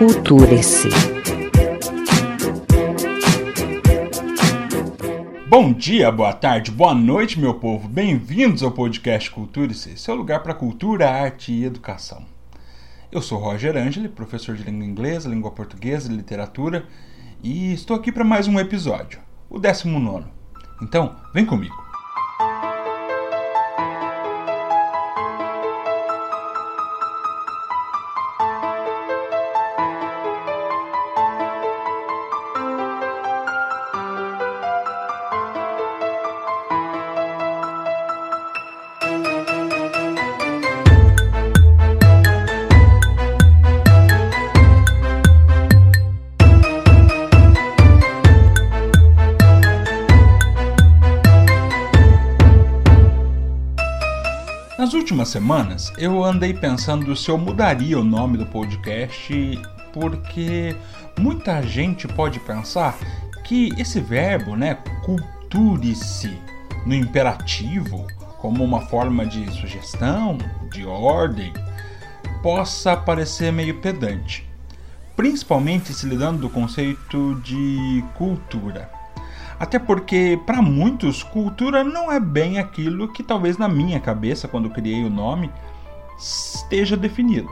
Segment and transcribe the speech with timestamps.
[0.00, 0.88] Culture-se.
[5.46, 7.86] Bom dia, boa tarde, boa noite, meu povo.
[7.86, 12.24] Bem-vindos ao podcast Culture-se, seu lugar para cultura, arte e educação.
[13.12, 16.86] Eu sou Roger Angeli, professor de língua inglesa, língua portuguesa e literatura,
[17.42, 20.39] e estou aqui para mais um episódio, o 19.
[20.80, 21.89] Então, vem comigo.
[55.30, 59.60] Semanas eu andei pensando se eu mudaria o nome do podcast
[59.92, 60.74] porque
[61.18, 62.98] muita gente pode pensar
[63.44, 66.38] que esse verbo, né, culture-se
[66.86, 68.06] no imperativo,
[68.38, 70.38] como uma forma de sugestão,
[70.70, 71.52] de ordem,
[72.42, 74.48] possa parecer meio pedante,
[75.16, 78.99] principalmente se lidando do conceito de cultura.
[79.60, 84.70] Até porque, para muitos, cultura não é bem aquilo que talvez na minha cabeça, quando
[84.70, 85.50] criei o nome,
[86.18, 87.50] esteja definido.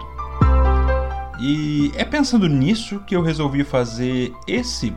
[1.38, 4.96] E é pensando nisso que eu resolvi fazer esse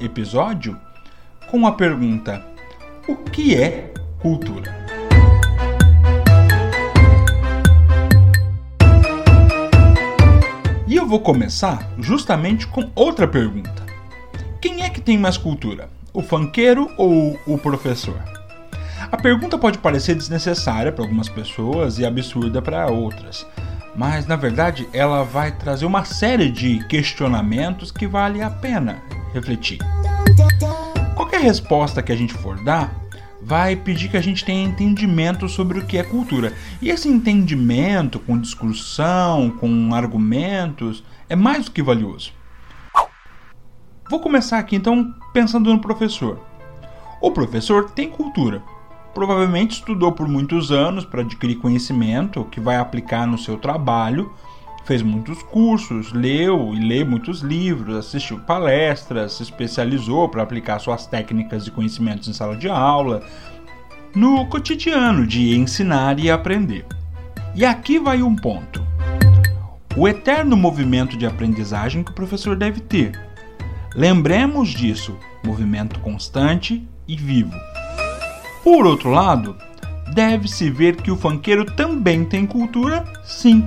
[0.00, 0.78] episódio
[1.50, 2.46] com a pergunta:
[3.08, 4.72] o que é cultura?
[10.86, 13.84] E eu vou começar justamente com outra pergunta:
[14.60, 15.90] quem é que tem mais cultura?
[16.12, 18.20] O fanqueiro ou o professor?
[19.10, 23.46] A pergunta pode parecer desnecessária para algumas pessoas e absurda para outras,
[23.94, 29.02] mas na verdade ela vai trazer uma série de questionamentos que vale a pena
[29.34, 29.78] refletir.
[31.14, 33.02] Qualquer resposta que a gente for dar
[33.42, 36.52] vai pedir que a gente tenha entendimento sobre o que é cultura.
[36.80, 42.32] E esse entendimento, com discussão, com argumentos, é mais do que valioso.
[44.12, 46.38] Vou começar aqui então pensando no professor.
[47.18, 48.62] O professor tem cultura.
[49.14, 54.30] Provavelmente estudou por muitos anos para adquirir conhecimento que vai aplicar no seu trabalho,
[54.84, 61.06] fez muitos cursos, leu e lê muitos livros, assistiu palestras, se especializou para aplicar suas
[61.06, 63.22] técnicas e conhecimentos em sala de aula,
[64.14, 66.84] no cotidiano de ensinar e aprender.
[67.54, 68.86] E aqui vai um ponto.
[69.96, 73.31] O eterno movimento de aprendizagem que o professor deve ter
[73.94, 77.54] Lembremos disso, movimento constante e vivo.
[78.64, 79.56] Por outro lado,
[80.14, 83.64] deve-se ver que o fanqueiro também tem cultura, sim.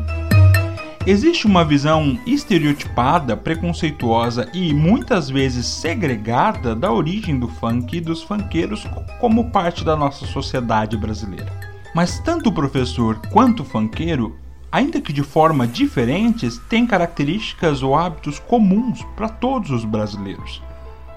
[1.05, 8.23] Existe uma visão estereotipada, preconceituosa e muitas vezes segregada da origem do funk e dos
[8.23, 8.87] funkeiros
[9.19, 11.53] como parte da nossa sociedade brasileira.
[11.93, 14.35] Mas tanto o professor quanto o funkeiro
[14.75, 20.61] ainda que de forma diferentes, têm características ou hábitos comuns para todos os brasileiros.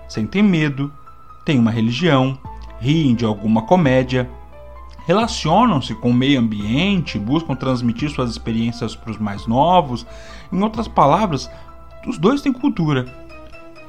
[0.09, 0.93] Sentem medo,
[1.45, 2.39] têm uma religião,
[2.79, 4.31] riem de alguma comédia,
[5.09, 10.07] relacionam-se com o meio ambiente, buscam transmitir suas experiências para os mais novos.
[10.53, 11.51] Em outras palavras,
[12.07, 13.13] os dois têm cultura.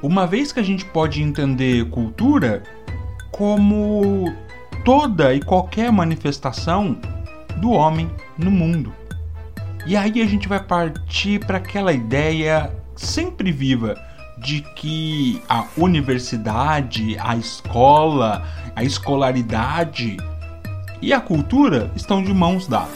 [0.02, 2.64] Uma vez que a gente pode entender cultura
[3.30, 4.34] como
[4.84, 6.98] toda e qualquer manifestação
[7.58, 8.98] do homem no mundo.
[9.86, 13.94] E aí a gente vai partir para aquela ideia sempre viva
[14.38, 18.42] de que a universidade, a escola,
[18.74, 20.16] a escolaridade
[21.02, 22.90] e a cultura estão de mãos dadas.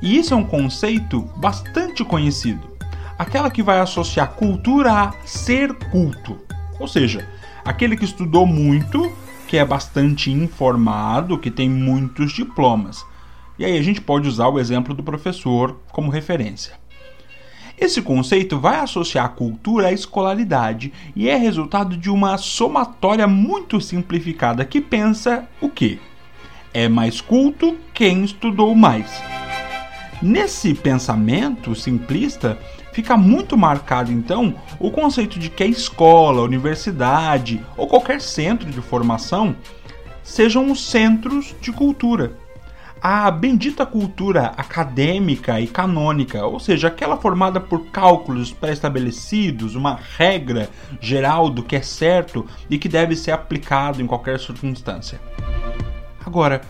[0.00, 2.74] E isso é um conceito bastante conhecido.
[3.18, 6.38] Aquela que vai associar cultura a ser culto.
[6.78, 7.26] Ou seja,
[7.64, 9.10] aquele que estudou muito,
[9.46, 13.04] que é bastante informado, que tem muitos diplomas.
[13.58, 16.74] E aí a gente pode usar o exemplo do professor como referência.
[17.78, 23.80] Esse conceito vai associar a cultura à escolaridade e é resultado de uma somatória muito
[23.80, 25.98] simplificada que pensa o quê?
[26.72, 29.10] É mais culto quem estudou mais.
[30.22, 32.58] Nesse pensamento simplista,
[32.92, 38.70] fica muito marcado então o conceito de que a escola, a universidade ou qualquer centro
[38.70, 39.54] de formação
[40.22, 42.43] sejam os centros de cultura
[43.06, 50.70] a bendita cultura acadêmica e canônica, ou seja, aquela formada por cálculos pré-estabelecidos, uma regra
[51.02, 55.20] geral do que é certo e que deve ser aplicado em qualquer circunstância.
[56.24, 56.62] Agora,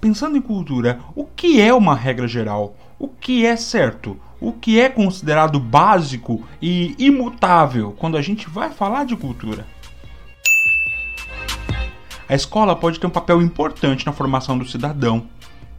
[0.00, 2.76] pensando em cultura, o que é uma regra geral?
[2.96, 4.16] O que é certo?
[4.40, 9.66] O que é considerado básico e imutável quando a gente vai falar de cultura?
[12.28, 15.26] A escola pode ter um papel importante na formação do cidadão,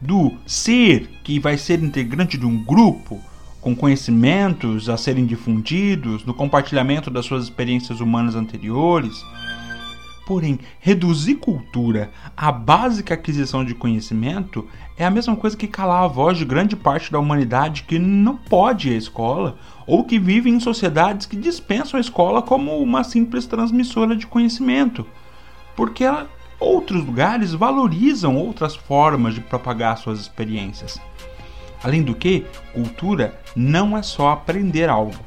[0.02, 3.20] do ser que vai ser integrante de um grupo
[3.60, 9.24] com conhecimentos a serem difundidos, no compartilhamento das suas experiências humanas anteriores.
[10.26, 14.66] Porém, reduzir cultura à básica aquisição de conhecimento
[14.96, 18.36] é a mesma coisa que calar a voz de grande parte da humanidade que não
[18.36, 19.56] pode ir à escola
[19.86, 25.06] ou que vive em sociedades que dispensam a escola como uma simples transmissora de conhecimento,
[25.76, 26.28] porque ela
[26.62, 31.00] outros lugares valorizam outras formas de propagar suas experiências.
[31.82, 35.18] Além do que, cultura não é só aprender algo.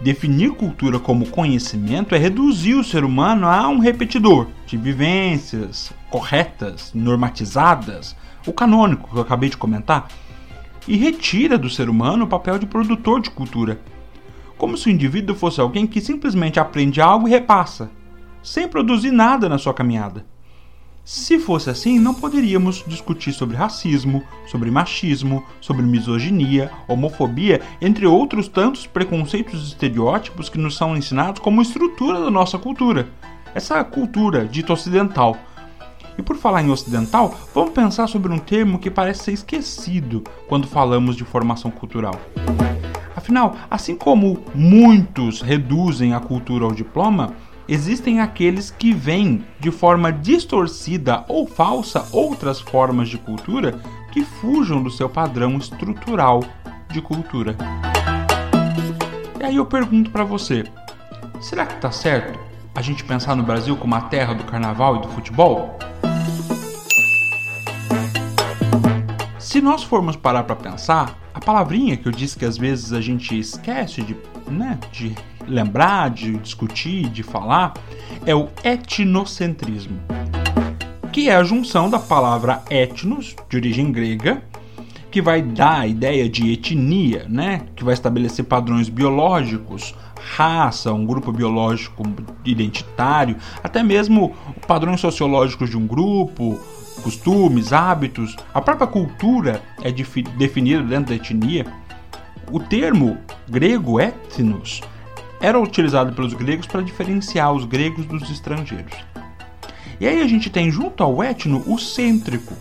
[0.00, 6.92] Definir cultura como conhecimento é reduzir o ser humano a um repetidor de vivências corretas,
[6.94, 8.14] normatizadas,
[8.46, 10.08] o canônico que eu acabei de comentar,
[10.86, 13.80] e retira do ser humano o papel de produtor de cultura,
[14.56, 17.90] como se o indivíduo fosse alguém que simplesmente aprende algo e repassa,
[18.46, 20.24] sem produzir nada na sua caminhada.
[21.04, 28.48] Se fosse assim, não poderíamos discutir sobre racismo, sobre machismo, sobre misoginia, homofobia, entre outros
[28.48, 33.08] tantos preconceitos e estereótipos que nos são ensinados como estrutura da nossa cultura.
[33.52, 35.36] Essa cultura dita ocidental.
[36.16, 40.68] E por falar em ocidental, vamos pensar sobre um termo que parece ser esquecido quando
[40.68, 42.18] falamos de formação cultural.
[43.14, 47.34] Afinal, assim como muitos reduzem a cultura ao diploma,
[47.68, 53.80] existem aqueles que veem de forma distorcida ou falsa outras formas de cultura
[54.12, 56.42] que fujam do seu padrão estrutural
[56.90, 57.56] de cultura.
[59.40, 60.64] E aí eu pergunto para você:
[61.40, 62.38] será que tá certo
[62.74, 65.78] a gente pensar no Brasil como a terra do carnaval e do futebol?
[69.38, 73.00] Se nós formos parar para pensar, a palavrinha que eu disse que às vezes a
[73.00, 74.16] gente esquece de,
[74.48, 75.14] né, de
[75.46, 77.74] lembrar, de discutir, de falar,
[78.24, 79.98] é o etnocentrismo,
[81.12, 84.42] que é a junção da palavra etnos, de origem grega,
[85.10, 87.62] que vai dar a ideia de etnia, né?
[87.74, 89.94] que vai estabelecer padrões biológicos,
[90.34, 92.02] raça, um grupo biológico
[92.44, 94.34] identitário, até mesmo
[94.66, 96.60] padrões sociológicos de um grupo,
[97.02, 101.66] costumes, hábitos, a própria cultura é definida dentro da etnia.
[102.50, 103.16] O termo
[103.48, 104.82] grego etnos
[105.40, 108.92] era utilizado pelos gregos para diferenciar os gregos dos estrangeiros.
[110.00, 112.54] E aí a gente tem junto ao etno o cêntrico,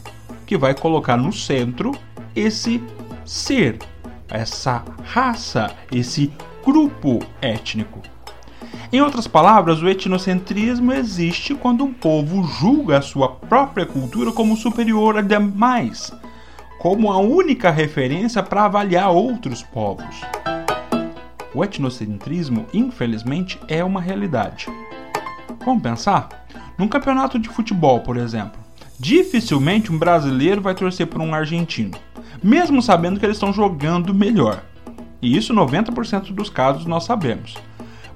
[0.45, 1.91] que vai colocar no centro
[2.35, 2.81] esse
[3.25, 3.79] ser,
[4.29, 6.31] essa raça, esse
[6.63, 8.01] grupo étnico.
[8.91, 14.55] Em outras palavras, o etnocentrismo existe quando um povo julga a sua própria cultura como
[14.55, 16.11] superior a demais,
[16.79, 20.21] como a única referência para avaliar outros povos.
[21.55, 24.67] O etnocentrismo, infelizmente, é uma realidade.
[25.63, 26.45] Vamos pensar?
[26.77, 28.59] Num campeonato de futebol, por exemplo,
[28.99, 31.97] dificilmente um brasileiro vai torcer por um argentino,
[32.43, 34.61] mesmo sabendo que eles estão jogando melhor.
[35.21, 37.55] E isso 90% dos casos nós sabemos.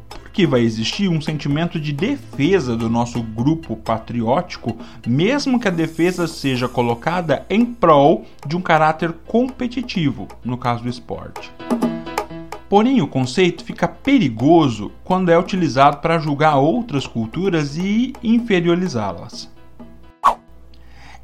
[0.09, 4.77] Porque vai existir um sentimento de defesa do nosso grupo patriótico,
[5.07, 10.89] mesmo que a defesa seja colocada em prol de um caráter competitivo, no caso do
[10.89, 11.49] esporte.
[12.69, 19.49] Porém, o conceito fica perigoso quando é utilizado para julgar outras culturas e inferiorizá-las.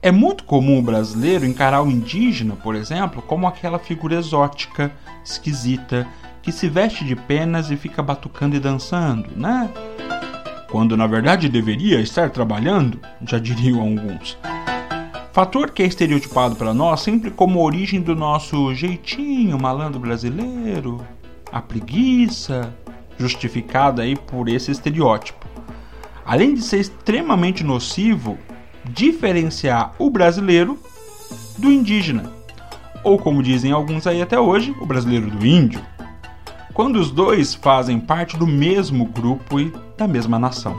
[0.02, 4.92] É muito comum o brasileiro encarar o indígena, por exemplo, como aquela figura exótica,
[5.24, 6.08] esquisita,
[6.42, 9.70] que se veste de penas e fica batucando e dançando, né?
[10.70, 14.38] Quando na verdade deveria estar trabalhando, já diriam alguns.
[15.32, 21.04] Fator que é estereotipado para nós sempre como origem do nosso jeitinho malandro brasileiro,
[21.56, 22.76] a preguiça,
[23.18, 25.48] justificada aí por esse estereótipo.
[26.26, 28.38] Além de ser extremamente nocivo,
[28.84, 30.78] diferenciar o brasileiro
[31.58, 32.30] do indígena,
[33.06, 35.80] ou como dizem alguns aí até hoje, o brasileiro do índio,
[36.74, 40.76] quando os dois fazem parte do mesmo grupo e da mesma nação.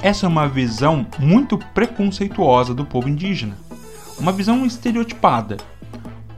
[0.00, 3.56] Essa é uma visão muito preconceituosa do povo indígena,
[4.20, 5.56] uma visão estereotipada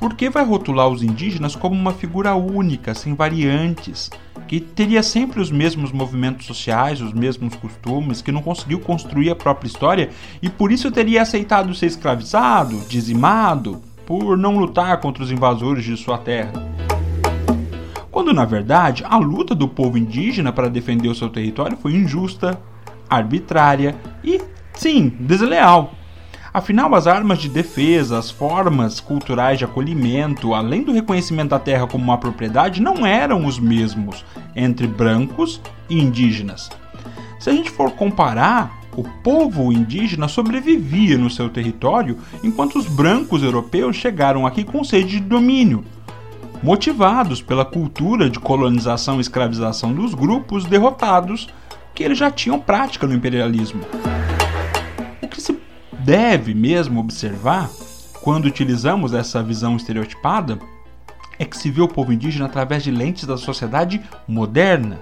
[0.04, 4.10] por que vai rotular os indígenas como uma figura única, sem variantes,
[4.46, 9.34] que teria sempre os mesmos movimentos sociais, os mesmos costumes, que não conseguiu construir a
[9.34, 10.10] própria história
[10.42, 15.96] e por isso teria aceitado ser escravizado, dizimado, por não lutar contra os invasores de
[15.96, 16.52] sua terra.
[18.10, 22.60] Quando na verdade a luta do povo indígena para defender o seu território foi injusta,
[23.08, 24.38] arbitrária e,
[24.74, 25.94] sim, desleal.
[26.54, 31.88] Afinal, as armas de defesa, as formas culturais de acolhimento, além do reconhecimento da terra
[31.88, 36.70] como uma propriedade, não eram os mesmos entre brancos e indígenas.
[37.40, 43.42] Se a gente for comparar, o povo indígena sobrevivia no seu território enquanto os brancos
[43.42, 45.84] europeus chegaram aqui com sede de domínio,
[46.62, 51.48] motivados pela cultura de colonização e escravização dos grupos derrotados
[51.92, 53.80] que eles já tinham prática no imperialismo.
[56.04, 57.70] Deve mesmo observar
[58.20, 60.58] quando utilizamos essa visão estereotipada
[61.38, 65.00] é que se vê o povo indígena através de lentes da sociedade moderna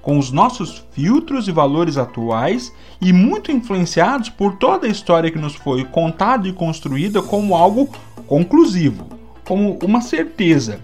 [0.00, 5.38] com os nossos filtros e valores atuais e muito influenciados por toda a história que
[5.38, 7.86] nos foi contada e construída como algo
[8.26, 9.06] conclusivo,
[9.44, 10.80] como uma certeza,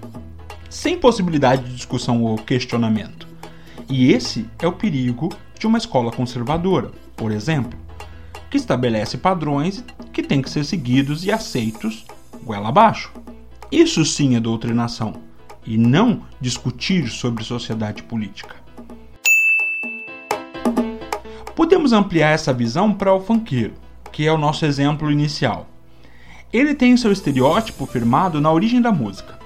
[0.68, 3.26] sem possibilidade de discussão ou questionamento.
[3.88, 7.78] E esse é o perigo de uma escola conservadora, por exemplo,
[8.54, 12.06] que estabelece padrões que têm que ser seguidos e aceitos
[12.44, 13.10] goela abaixo.
[13.68, 15.14] Isso sim é doutrinação,
[15.66, 18.54] e não discutir sobre sociedade política.
[21.56, 23.74] Podemos ampliar essa visão para o funkeiro,
[24.12, 25.66] que é o nosso exemplo inicial.
[26.52, 29.36] Ele tem seu estereótipo firmado na origem da música.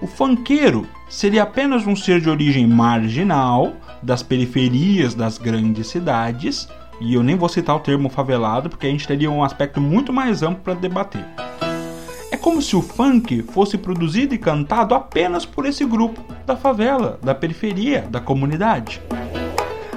[0.00, 6.66] O funkeiro seria apenas um ser de origem marginal, das periferias das grandes cidades,
[7.00, 10.12] e eu nem vou citar o termo favelado porque a gente teria um aspecto muito
[10.12, 11.24] mais amplo para debater.
[12.30, 17.18] É como se o funk fosse produzido e cantado apenas por esse grupo da favela,
[17.22, 19.00] da periferia, da comunidade.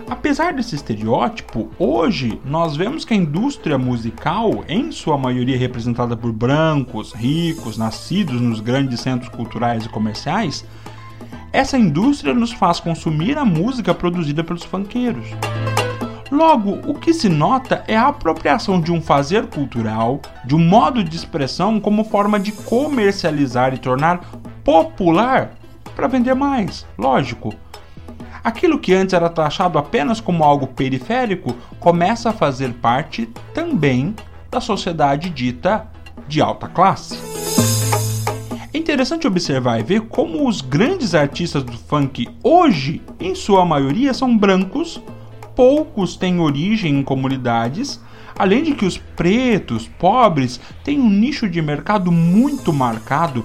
[0.09, 6.31] Apesar desse estereótipo, hoje nós vemos que a indústria musical, em sua maioria representada por
[6.31, 10.65] brancos, ricos, nascidos nos grandes centros culturais e comerciais,
[11.53, 15.27] essa indústria nos faz consumir a música produzida pelos funkeiros.
[16.31, 21.03] Logo, o que se nota é a apropriação de um fazer cultural, de um modo
[21.03, 24.21] de expressão como forma de comercializar e tornar
[24.63, 25.51] popular
[25.95, 27.53] para vender mais, lógico.
[28.43, 34.15] Aquilo que antes era taxado apenas como algo periférico começa a fazer parte também
[34.51, 35.87] da sociedade dita
[36.27, 37.17] de alta classe.
[38.71, 44.13] É interessante observar e ver como os grandes artistas do funk hoje, em sua maioria,
[44.13, 45.01] são brancos,
[45.59, 47.99] poucos têm origem em comunidades,
[48.37, 53.43] além de que os pretos, pobres, têm um nicho de mercado muito marcado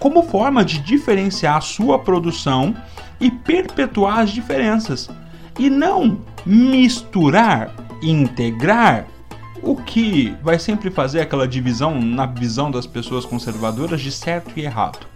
[0.00, 2.74] como forma de diferenciar sua produção
[3.20, 5.08] e perpetuar as diferenças
[5.56, 9.06] e não misturar, integrar
[9.62, 14.62] o que vai sempre fazer aquela divisão na visão das pessoas conservadoras de certo e
[14.62, 15.06] errado.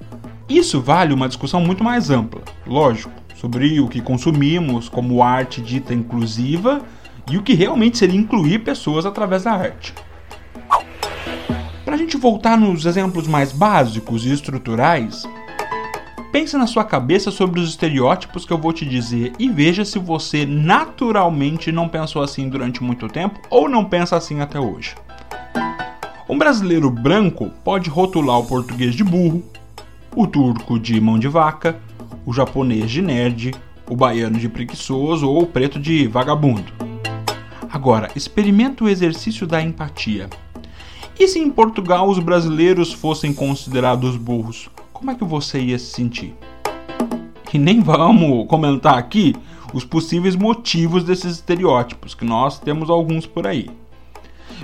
[0.48, 5.94] Isso vale uma discussão muito mais ampla, lógico, sobre o que consumimos como arte dita
[5.94, 6.82] inclusiva
[7.30, 9.94] e o que realmente seria incluir pessoas através da arte.
[11.84, 15.26] Para a gente voltar nos exemplos mais básicos e estruturais,
[16.30, 19.98] Pense na sua cabeça sobre os estereótipos que eu vou te dizer e veja se
[19.98, 24.94] você naturalmente não pensou assim durante muito tempo ou não pensa assim até hoje.
[26.28, 29.42] Um brasileiro branco pode rotular o português de burro,
[30.14, 31.80] o turco de mão de vaca,
[32.24, 33.54] o japonês de nerd,
[33.88, 36.72] o baiano de preguiçoso ou o preto de vagabundo.
[37.70, 40.28] Agora, experimenta o exercício da empatia.
[41.18, 44.70] E se em Portugal os brasileiros fossem considerados burros?
[44.98, 46.34] como é que você ia se sentir?
[47.54, 49.32] E nem vamos comentar aqui
[49.72, 53.70] os possíveis motivos desses estereótipos, que nós temos alguns por aí.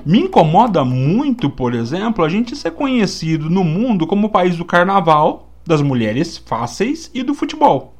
[0.04, 4.64] Me incomoda muito, por exemplo, a gente ser conhecido no mundo como o país do
[4.64, 7.94] carnaval, das mulheres fáceis e do futebol.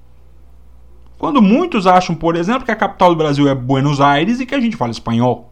[1.19, 4.55] Quando muitos acham, por exemplo, que a capital do Brasil é Buenos Aires e que
[4.55, 5.51] a gente fala espanhol.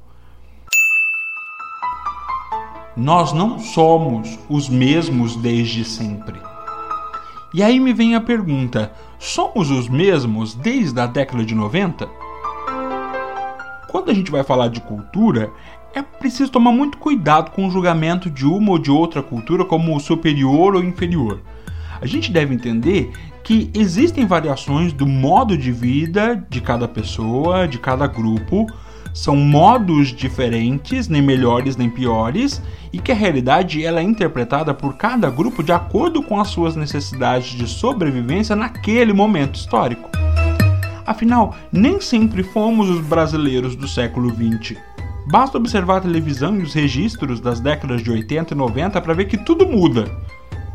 [2.95, 6.39] Nós não somos os mesmos desde sempre.
[7.55, 12.07] E aí me vem a pergunta: somos os mesmos desde a década de 90?
[13.89, 15.51] Quando a gente vai falar de cultura,
[15.95, 19.99] é preciso tomar muito cuidado com o julgamento de uma ou de outra cultura como
[20.01, 21.41] superior ou inferior.
[22.03, 23.13] A gente deve entender
[23.45, 28.67] que existem variações do modo de vida de cada pessoa, de cada grupo,
[29.15, 32.61] são modos diferentes, nem melhores nem piores,
[32.93, 36.75] e que a realidade ela é interpretada por cada grupo de acordo com as suas
[36.75, 40.11] necessidades de sobrevivência naquele momento histórico.
[41.07, 44.77] Afinal, nem sempre fomos os brasileiros do século XX.
[45.31, 49.27] Basta observar a televisão e os registros das décadas de 80 e 90 para ver
[49.27, 50.11] que tudo muda.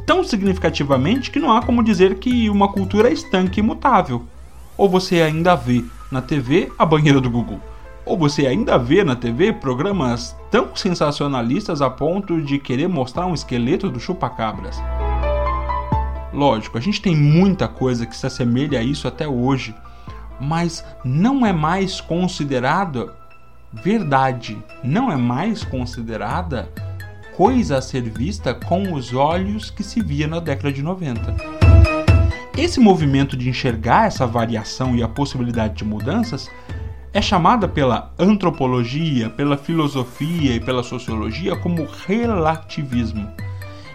[0.07, 4.23] Tão significativamente que não há como dizer que uma cultura é estanque e imutável.
[4.77, 7.59] Ou você ainda vê na TV a banheira do Google,
[8.05, 13.33] ou você ainda vê na TV programas tão sensacionalistas a ponto de querer mostrar um
[13.33, 14.81] esqueleto do chupacabras.
[16.31, 19.75] Lógico, a gente tem muita coisa que se assemelha a isso até hoje,
[20.39, 23.13] mas não é mais considerada
[23.73, 26.71] verdade, não é mais considerada
[27.38, 31.36] coisa a ser vista com os olhos que se via na década de 90.
[32.58, 36.50] Esse movimento de enxergar essa variação e a possibilidade de mudanças
[37.13, 43.29] é chamada pela antropologia, pela filosofia e pela sociologia como relativismo.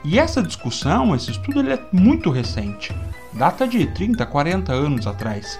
[0.04, 2.94] E essa discussão, esse estudo, ele é muito recente,
[3.32, 5.58] data de 30, 40 anos atrás.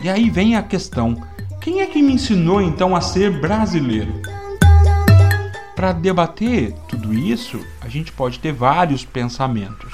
[0.00, 1.20] E aí vem a questão:
[1.60, 4.33] quem é que me ensinou então a ser brasileiro?
[5.84, 9.92] Para debater tudo isso, a gente pode ter vários pensamentos.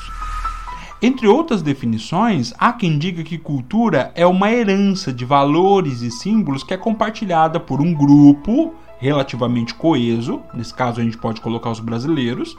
[1.02, 6.62] Entre outras definições, há quem diga que cultura é uma herança de valores e símbolos
[6.62, 11.80] que é compartilhada por um grupo relativamente coeso, nesse caso a gente pode colocar os
[11.80, 12.56] brasileiros,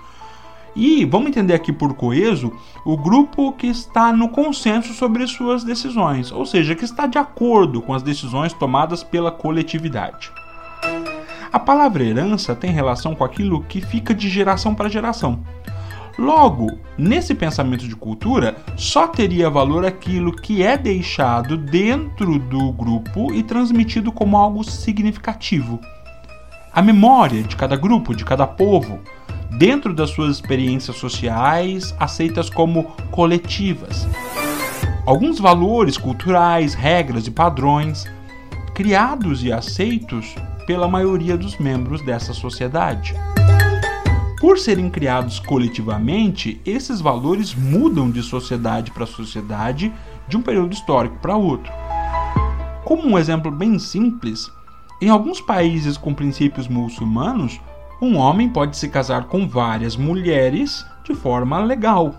[0.76, 2.52] e vamos entender aqui por coeso
[2.84, 7.82] o grupo que está no consenso sobre suas decisões, ou seja, que está de acordo
[7.82, 10.30] com as decisões tomadas pela coletividade.
[11.52, 15.44] A palavra herança tem relação com aquilo que fica de geração para geração.
[16.18, 23.34] Logo, nesse pensamento de cultura, só teria valor aquilo que é deixado dentro do grupo
[23.34, 25.78] e transmitido como algo significativo.
[26.72, 29.00] A memória de cada grupo, de cada povo,
[29.58, 34.08] dentro das suas experiências sociais, aceitas como coletivas.
[35.06, 38.06] Alguns valores culturais, regras e padrões,
[38.74, 40.34] criados e aceitos
[40.66, 43.16] pela maioria dos membros dessa sociedade.
[44.40, 49.94] Por serem criados coletivamente, esses valores mudam de sociedade para sociedade,
[50.28, 51.72] de um período histórico para outro.
[52.84, 54.52] Como um exemplo bem simples,
[55.00, 57.60] em alguns países com princípios muçulmanos,
[58.02, 62.16] um homem pode se casar com várias mulheres de forma legal.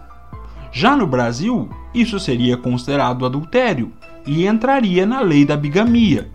[0.70, 3.92] Já no Brasil, isso seria considerado adultério
[4.24, 6.30] e entraria na lei da bigamia.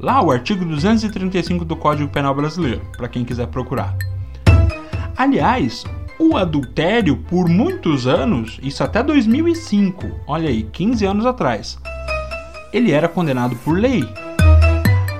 [0.00, 3.96] Lá, o artigo 235 do Código Penal Brasileiro, para quem quiser procurar.
[5.16, 5.84] Aliás,
[6.18, 11.78] o adultério por muitos anos, isso até 2005, olha aí, 15 anos atrás,
[12.72, 14.08] ele era condenado por lei.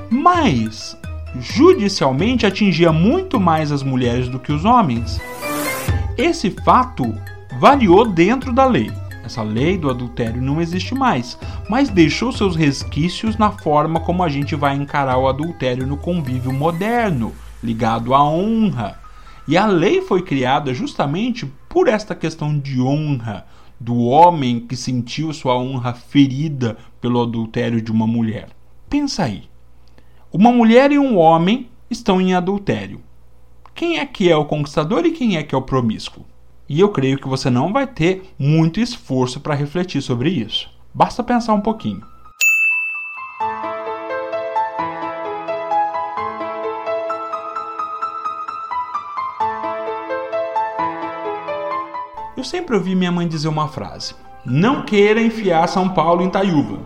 [0.09, 0.97] Mas
[1.41, 5.21] judicialmente atingia muito mais as mulheres do que os homens.
[6.17, 7.05] Esse fato
[7.59, 8.93] variou dentro da lei.
[9.29, 11.39] Essa lei do adultério não existe mais,
[11.69, 16.51] mas deixou seus resquícios na forma como a gente vai encarar o adultério no convívio
[16.51, 18.99] moderno, ligado à honra
[19.49, 23.47] e a lei foi criada justamente por esta questão de honra,
[23.81, 28.51] do homem que sentiu sua honra ferida pelo adultério de uma mulher.
[28.91, 29.45] Pensa aí.
[30.31, 33.01] Uma mulher e um homem estão em adultério.
[33.75, 36.27] Quem é que é o conquistador e quem é que é o promíscuo?
[36.69, 40.69] E eu creio que você não vai ter muito esforço para refletir sobre isso.
[40.93, 42.03] Basta pensar um pouquinho.
[52.37, 56.79] Eu sempre ouvi minha mãe dizer uma frase: Não queira enfiar São Paulo em Taiúva.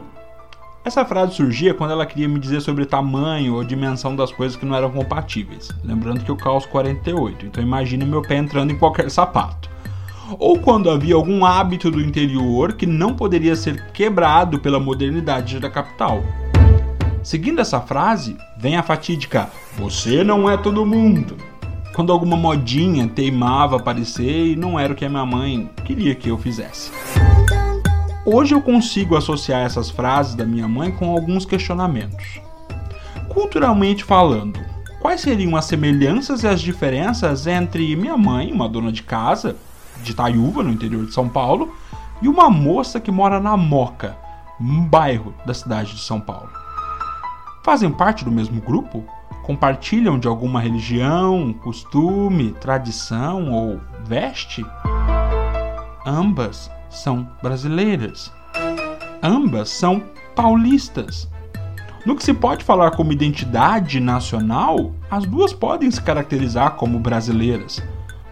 [0.84, 4.66] Essa frase surgia quando ela queria me dizer sobre tamanho ou dimensão das coisas que
[4.66, 5.70] não eram compatíveis.
[5.84, 9.71] Lembrando que eu calço 48, então imagine meu pé entrando em qualquer sapato.
[10.38, 15.70] Ou quando havia algum hábito do interior que não poderia ser quebrado pela modernidade da
[15.70, 16.22] capital.
[17.22, 21.36] Seguindo essa frase, vem a fatídica: Você não é todo mundo
[21.94, 26.30] quando alguma modinha teimava aparecer e não era o que a minha mãe queria que
[26.30, 26.90] eu fizesse.
[28.24, 32.40] Hoje eu consigo associar essas frases da minha mãe com alguns questionamentos.
[33.28, 34.58] Culturalmente falando,
[35.00, 39.56] quais seriam as semelhanças e as diferenças entre minha mãe, uma dona de casa,
[40.02, 41.74] de Taiúva, no interior de São Paulo,
[42.20, 44.16] e uma moça que mora na Moca,
[44.60, 46.50] um bairro da cidade de São Paulo?
[47.64, 49.04] Fazem parte do mesmo grupo?
[49.42, 54.64] compartilham de alguma religião, costume, tradição ou veste?
[56.06, 58.32] Ambas são brasileiras.
[59.22, 60.02] Ambas são
[60.34, 61.28] paulistas.
[62.04, 67.80] No que se pode falar como identidade nacional, as duas podem se caracterizar como brasileiras,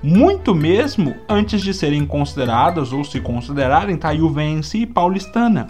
[0.03, 5.69] muito mesmo antes de serem consideradas ou se considerarem taiuvense e paulistana.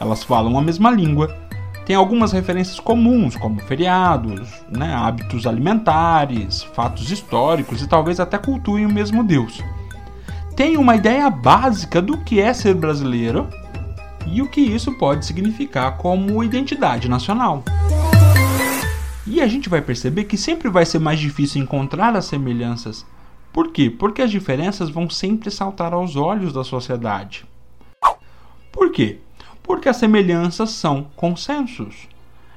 [0.00, 1.36] elas falam a mesma língua,
[1.84, 8.86] tem algumas referências comuns, como feriados, né, hábitos alimentares, fatos históricos e talvez até cultuem
[8.86, 9.60] o mesmo Deus.
[10.56, 13.48] Tem uma ideia básica do que é ser brasileiro
[14.26, 17.64] e o que isso pode significar como identidade nacional.
[19.26, 23.06] E a gente vai perceber que sempre vai ser mais difícil encontrar as semelhanças.
[23.52, 23.90] Por quê?
[23.90, 27.44] Porque as diferenças vão sempre saltar aos olhos da sociedade.
[28.72, 29.18] Por quê?
[29.62, 32.08] Porque as semelhanças são consensos.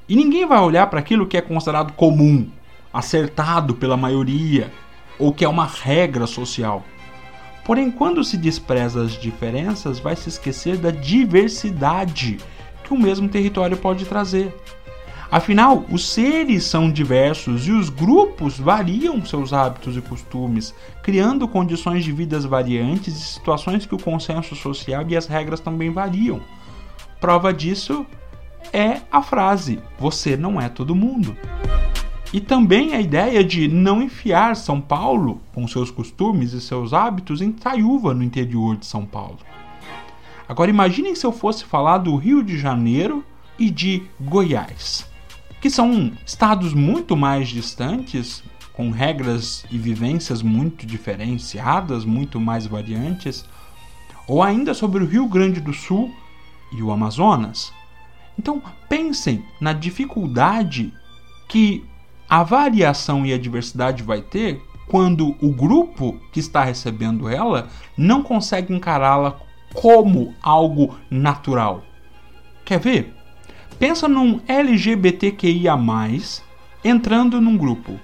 [0.08, 2.49] E ninguém vai olhar para aquilo que é considerado comum,
[2.93, 4.71] acertado pela maioria,
[5.19, 6.84] ou que é uma regra social.
[7.65, 12.38] Porém, quando se despreza as diferenças, vai se esquecer da diversidade
[12.84, 14.55] que o mesmo território pode trazer.
[15.32, 22.04] Afinal, os seres são diversos e os grupos variam seus hábitos e costumes, criando condições
[22.04, 26.40] de vidas variantes e situações que o consenso social e as regras também variam.
[27.20, 28.06] Prova disso
[28.72, 31.36] é a frase: Você não é todo mundo.
[32.32, 37.42] E também a ideia de não enfiar São Paulo, com seus costumes e seus hábitos,
[37.42, 39.40] em Taiúva, no interior de São Paulo.
[40.48, 43.24] Agora imaginem se eu fosse falar do Rio de Janeiro
[43.58, 45.10] e de Goiás,
[45.65, 53.43] que são estados muito mais distantes, com regras e vivências muito diferenciadas, muito mais variantes,
[54.28, 56.13] ou ainda sobre o Rio Grande do Sul
[56.71, 57.73] e o Amazonas.
[58.38, 60.93] Então pensem na dificuldade
[61.49, 61.84] que
[62.30, 68.21] a variação e a diversidade vai ter quando o grupo que está recebendo ela não
[68.21, 69.39] consegue encará-la
[69.73, 71.84] como algo natural.
[72.63, 73.25] Quer ver?
[73.80, 75.76] Pensa num LGBTQIA,
[76.84, 78.00] entrando num grupo.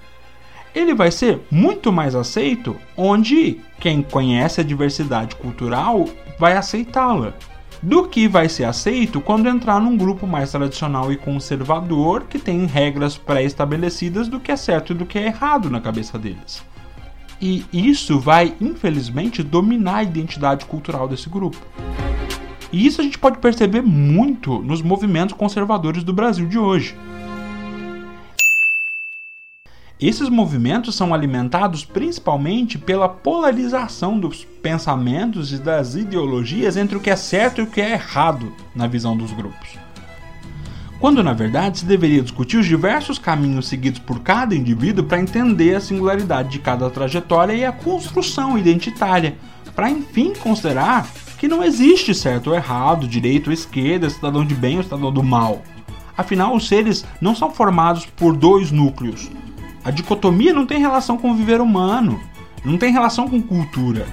[0.74, 6.08] Ele vai ser muito mais aceito onde quem conhece a diversidade cultural
[6.38, 7.34] vai aceitá-la
[7.82, 12.64] do que vai ser aceito quando entrar num grupo mais tradicional e conservador que tem
[12.64, 16.62] regras pré-estabelecidas do que é certo e do que é errado na cabeça deles.
[17.40, 21.58] E isso vai, infelizmente, dominar a identidade cultural desse grupo.
[22.72, 26.96] E isso a gente pode perceber muito nos movimentos conservadores do Brasil de hoje.
[30.00, 37.10] Esses movimentos são alimentados principalmente pela polarização dos pensamentos e das ideologias entre o que
[37.10, 39.78] é certo e o que é errado na visão dos grupos.
[40.98, 45.76] Quando na verdade se deveria discutir os diversos caminhos seguidos por cada indivíduo para entender
[45.76, 49.36] a singularidade de cada trajetória e a construção identitária,
[49.74, 51.08] para enfim considerar
[51.42, 55.24] que não existe certo ou errado, direito ou esquerda, cidadão de bem ou cidadão do
[55.24, 55.60] mal.
[56.16, 59.28] Afinal, os seres não são formados por dois núcleos,
[59.84, 62.20] a dicotomia não tem relação com o viver humano,
[62.64, 64.06] não tem relação com cultura.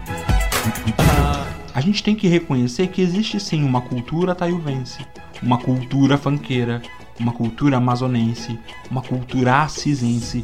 [1.71, 5.05] A gente tem que reconhecer que existe sim uma cultura taiuvense,
[5.43, 6.81] uma cultura fanqueira,
[7.19, 8.57] uma cultura amazonense,
[8.89, 10.43] uma cultura assisense.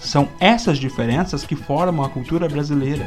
[0.00, 3.06] São essas diferenças que formam a cultura brasileira.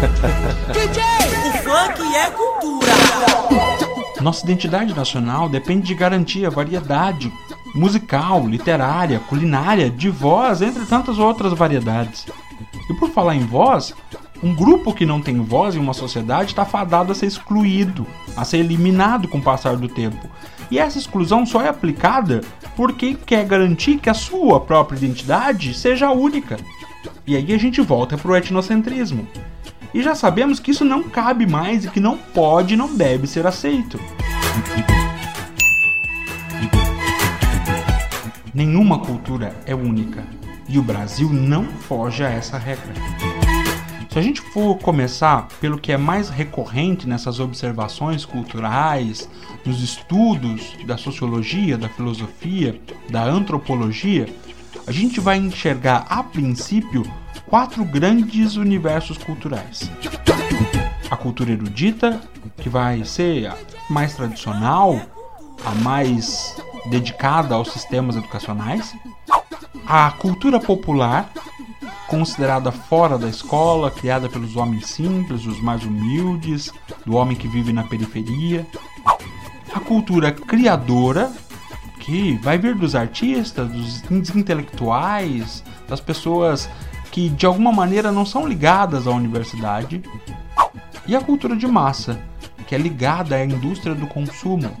[0.00, 1.02] DJ,
[1.46, 2.92] o funk é cultura.
[4.22, 7.30] Nossa identidade nacional depende de garantir a variedade
[7.74, 12.24] musical, literária, culinária, de voz, entre tantas outras variedades.
[12.88, 13.94] E por falar em voz,
[14.42, 18.42] um grupo que não tem voz em uma sociedade está fadado a ser excluído, a
[18.42, 20.30] ser eliminado com o passar do tempo.
[20.70, 22.40] E essa exclusão só é aplicada
[22.74, 26.56] porque quer garantir que a sua própria identidade seja única.
[27.26, 29.28] E aí a gente volta para o etnocentrismo.
[29.92, 33.26] E já sabemos que isso não cabe mais e que não pode e não deve
[33.26, 33.98] ser aceito.
[38.54, 40.24] Nenhuma cultura é única
[40.68, 42.92] e o Brasil não foge a essa regra.
[44.08, 49.28] Se a gente for começar pelo que é mais recorrente nessas observações culturais,
[49.64, 54.28] nos estudos da sociologia, da filosofia, da antropologia,
[54.86, 57.04] a gente vai enxergar a princípio
[57.50, 59.90] quatro grandes universos culturais.
[61.10, 62.20] A cultura erudita,
[62.56, 63.56] que vai ser a
[63.90, 65.00] mais tradicional,
[65.66, 68.94] a mais dedicada aos sistemas educacionais,
[69.84, 71.28] a cultura popular,
[72.06, 76.72] considerada fora da escola, criada pelos homens simples, os mais humildes,
[77.04, 78.64] do homem que vive na periferia,
[79.74, 81.32] a cultura criadora,
[81.98, 86.70] que vai vir dos artistas, dos intelectuais, das pessoas
[87.10, 90.02] que de alguma maneira não são ligadas à universidade,
[91.06, 92.20] e a cultura de massa,
[92.66, 94.76] que é ligada à indústria do consumo,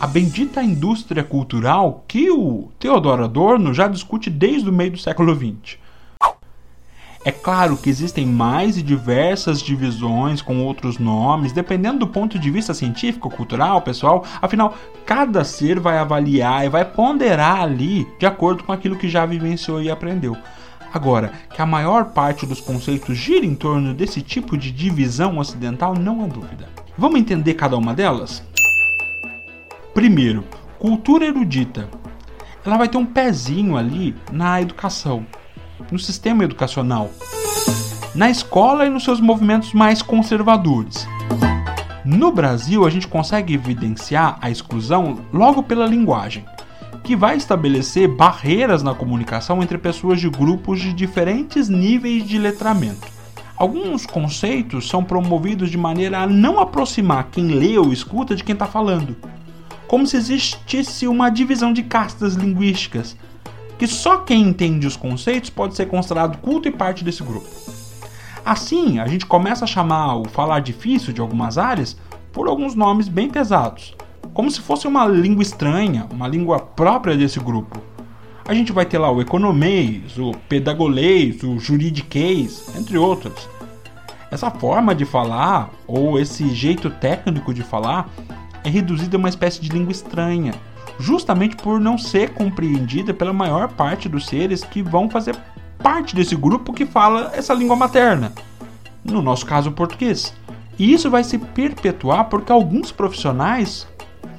[0.00, 5.34] a bendita indústria cultural que o Theodor Adorno já discute desde o meio do século
[5.34, 5.78] XX.
[7.24, 12.48] É claro que existem mais e diversas divisões com outros nomes, dependendo do ponto de
[12.48, 14.24] vista científico, cultural, pessoal.
[14.40, 19.26] Afinal, cada ser vai avaliar e vai ponderar ali de acordo com aquilo que já
[19.26, 20.36] vivenciou e aprendeu.
[20.92, 25.94] Agora, que a maior parte dos conceitos gira em torno desse tipo de divisão ocidental,
[25.94, 26.68] não há dúvida.
[26.96, 28.42] Vamos entender cada uma delas?
[29.94, 30.44] Primeiro,
[30.78, 31.88] cultura erudita.
[32.64, 35.24] Ela vai ter um pezinho ali na educação
[35.90, 37.10] no sistema educacional,
[38.14, 41.06] na escola e nos seus movimentos mais conservadores.
[42.04, 46.44] No Brasil, a gente consegue evidenciar a exclusão logo pela linguagem,
[47.08, 53.08] que vai estabelecer barreiras na comunicação entre pessoas de grupos de diferentes níveis de letramento.
[53.56, 58.52] Alguns conceitos são promovidos de maneira a não aproximar quem lê ou escuta de quem
[58.52, 59.16] está falando,
[59.86, 63.16] como se existisse uma divisão de castas linguísticas,
[63.78, 67.48] que só quem entende os conceitos pode ser considerado culto e parte desse grupo.
[68.44, 71.96] Assim, a gente começa a chamar o falar difícil de algumas áreas
[72.34, 73.96] por alguns nomes bem pesados,
[74.32, 77.80] como se fosse uma língua estranha, uma língua própria desse grupo.
[78.46, 83.48] A gente vai ter lá o economês, o pedagolês, o juridiquês, entre outros.
[84.30, 88.08] Essa forma de falar, ou esse jeito técnico de falar,
[88.64, 90.54] é reduzido a uma espécie de língua estranha,
[90.98, 95.36] justamente por não ser compreendida pela maior parte dos seres que vão fazer
[95.82, 98.32] parte desse grupo que fala essa língua materna.
[99.04, 100.34] No nosso caso, o português.
[100.78, 103.86] E isso vai se perpetuar porque alguns profissionais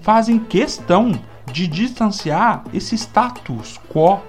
[0.02, 1.12] fazem questão
[1.52, 4.20] de distanciar esse status quo,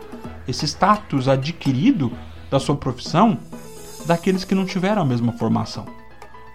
[0.48, 2.12] esse status adquirido
[2.50, 3.38] da sua profissão
[4.06, 5.87] daqueles que não tiveram a mesma formação,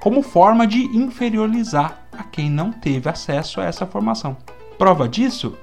[0.01, 4.35] como forma de inferiorizar a quem não teve acesso a essa formação.
[4.77, 5.55] Prova disso,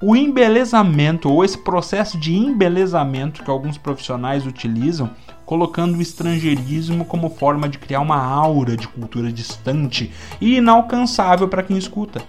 [0.00, 5.10] o embelezamento ou esse processo de embelezamento que alguns profissionais utilizam,
[5.46, 11.62] colocando o estrangeirismo como forma de criar uma aura de cultura distante e inalcançável para
[11.62, 12.20] quem escuta.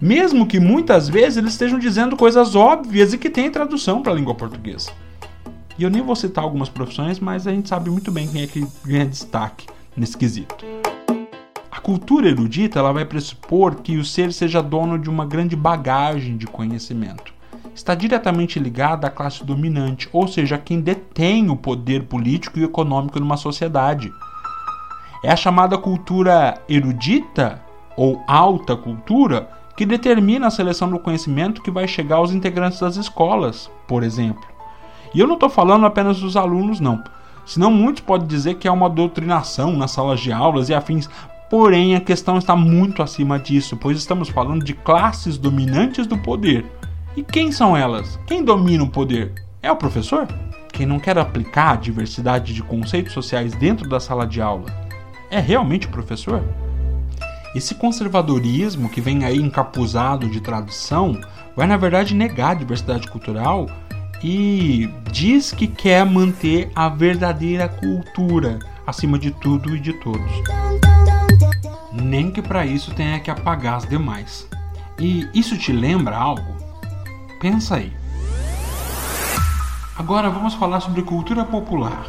[0.00, 4.14] Mesmo que muitas vezes eles estejam dizendo coisas óbvias e que têm tradução para a
[4.14, 4.90] língua portuguesa.
[5.78, 8.46] E eu nem vou citar algumas profissões, mas a gente sabe muito bem quem é
[8.46, 10.64] que ganha destaque nesse quesito.
[11.70, 16.36] A cultura erudita ela vai pressupor que o ser seja dono de uma grande bagagem
[16.36, 17.32] de conhecimento.
[17.72, 23.20] Está diretamente ligada à classe dominante, ou seja, quem detém o poder político e econômico
[23.20, 24.12] numa sociedade.
[25.22, 27.62] É a chamada cultura erudita
[27.96, 32.96] ou alta cultura que determina a seleção do conhecimento que vai chegar aos integrantes das
[32.96, 34.42] escolas, por exemplo.
[35.14, 37.00] E eu não estou falando apenas dos alunos, não.
[37.46, 41.08] Senão muitos podem dizer que é uma doutrinação nas salas de aulas e afins,
[41.48, 46.66] Porém, a questão está muito acima disso, pois estamos falando de classes dominantes do poder.
[47.16, 48.18] E quem são elas?
[48.26, 49.32] Quem domina o poder?
[49.62, 50.26] É o professor?
[50.72, 54.66] Quem não quer aplicar a diversidade de conceitos sociais dentro da sala de aula?
[55.30, 56.42] É realmente o professor?
[57.54, 61.20] Esse conservadorismo que vem aí encapuzado de tradução
[61.56, 63.68] vai na verdade negar a diversidade cultural
[64.22, 70.32] e diz que quer manter a verdadeira cultura acima de tudo e de todos
[72.02, 74.48] nem que para isso tenha que apagar as demais.
[74.98, 76.56] E isso te lembra algo?
[77.40, 77.92] Pensa aí.
[79.96, 82.04] Agora vamos falar sobre cultura popular.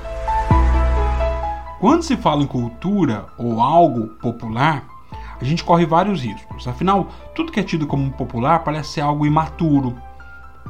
[1.80, 4.84] Quando se fala em cultura ou algo popular,
[5.39, 6.67] a gente corre vários riscos.
[6.67, 9.95] Afinal, tudo que é tido como popular parece ser algo imaturo,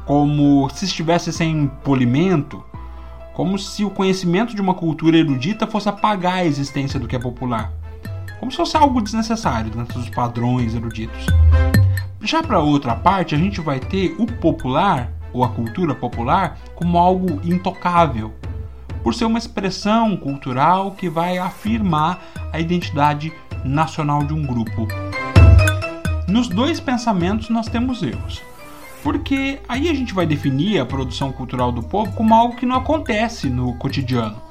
[0.04, 2.64] como se estivesse sem polimento,
[3.34, 7.18] como se o conhecimento de uma cultura erudita fosse apagar a existência do que é
[7.18, 7.72] popular
[8.40, 11.26] como se fosse algo desnecessário dentro dos padrões eruditos.
[12.22, 16.98] Já para outra parte, a gente vai ter o popular ou a cultura popular como
[16.98, 18.32] algo intocável,
[19.02, 22.18] por ser uma expressão cultural que vai afirmar
[22.52, 23.32] a identidade
[23.64, 24.86] nacional de um grupo.
[26.28, 28.42] Nos dois pensamentos nós temos erros.
[29.02, 32.76] Porque aí a gente vai definir a produção cultural do povo como algo que não
[32.76, 34.50] acontece no cotidiano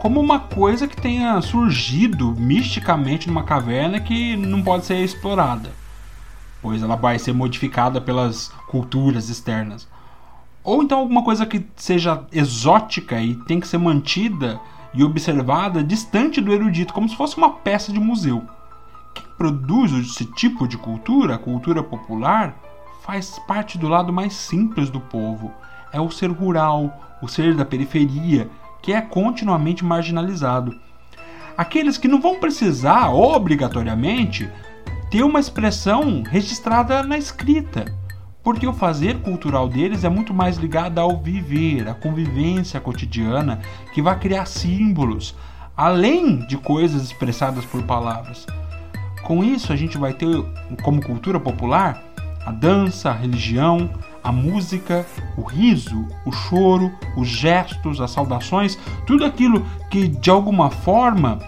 [0.00, 5.70] como uma coisa que tenha surgido misticamente numa caverna que não pode ser explorada,
[6.62, 9.86] pois ela vai ser modificada pelas culturas externas.
[10.64, 14.58] Ou então alguma coisa que seja exótica e tem que ser mantida
[14.92, 18.44] e observada distante do erudito, como se fosse uma peça de museu.
[19.14, 22.56] Quem produz esse tipo de cultura, a cultura popular,
[23.02, 25.52] faz parte do lado mais simples do povo.
[25.92, 28.50] É o ser rural, o ser da periferia,
[28.82, 30.78] que é continuamente marginalizado.
[31.56, 34.50] Aqueles que não vão precisar, obrigatoriamente,
[35.10, 37.84] ter uma expressão registrada na escrita,
[38.42, 43.60] porque o fazer cultural deles é muito mais ligado ao viver, à convivência cotidiana,
[43.92, 45.34] que vai criar símbolos,
[45.76, 48.46] além de coisas expressadas por palavras.
[49.22, 50.28] Com isso, a gente vai ter
[50.82, 52.02] como cultura popular
[52.44, 53.90] a dança, a religião,
[54.22, 60.70] a música, o riso, o choro, os gestos, as saudações, tudo aquilo que de alguma
[60.70, 61.38] forma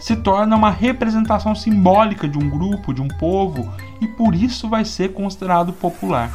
[0.00, 4.84] se torna uma representação simbólica de um grupo, de um povo, e por isso vai
[4.84, 6.32] ser considerado popular.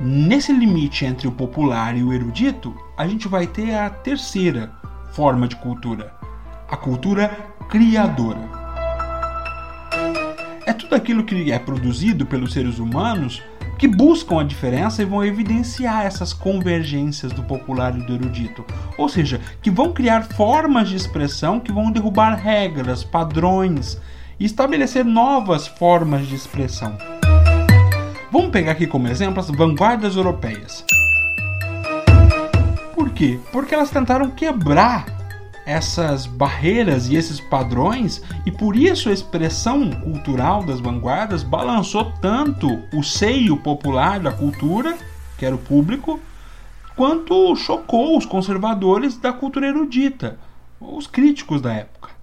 [0.00, 4.72] Nesse limite entre o popular e o erudito, a gente vai ter a terceira
[5.12, 6.14] forma de cultura,
[6.68, 7.28] a cultura
[7.68, 8.40] criadora.
[10.64, 13.42] É tudo aquilo que é produzido pelos seres humanos
[13.78, 18.64] que buscam a diferença e vão evidenciar essas convergências do popular e do erudito.
[18.96, 24.00] Ou seja, que vão criar formas de expressão que vão derrubar regras, padrões
[24.38, 26.96] e estabelecer novas formas de expressão.
[28.30, 30.84] Vamos pegar aqui como exemplo as vanguardas europeias.
[32.94, 33.38] Por quê?
[33.52, 35.15] Porque elas tentaram quebrar
[35.66, 42.68] essas barreiras e esses padrões, e por isso a expressão cultural das vanguardas balançou tanto
[42.94, 44.96] o seio popular da cultura,
[45.36, 46.20] que era o público,
[46.94, 50.38] quanto chocou os conservadores da cultura erudita,
[50.80, 52.16] os críticos da época.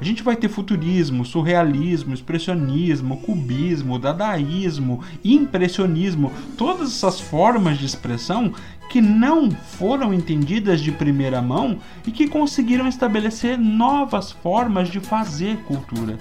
[0.00, 8.54] A gente vai ter futurismo, surrealismo, expressionismo, cubismo, dadaísmo, impressionismo, todas essas formas de expressão
[8.88, 15.58] que não foram entendidas de primeira mão e que conseguiram estabelecer novas formas de fazer
[15.64, 16.16] cultura.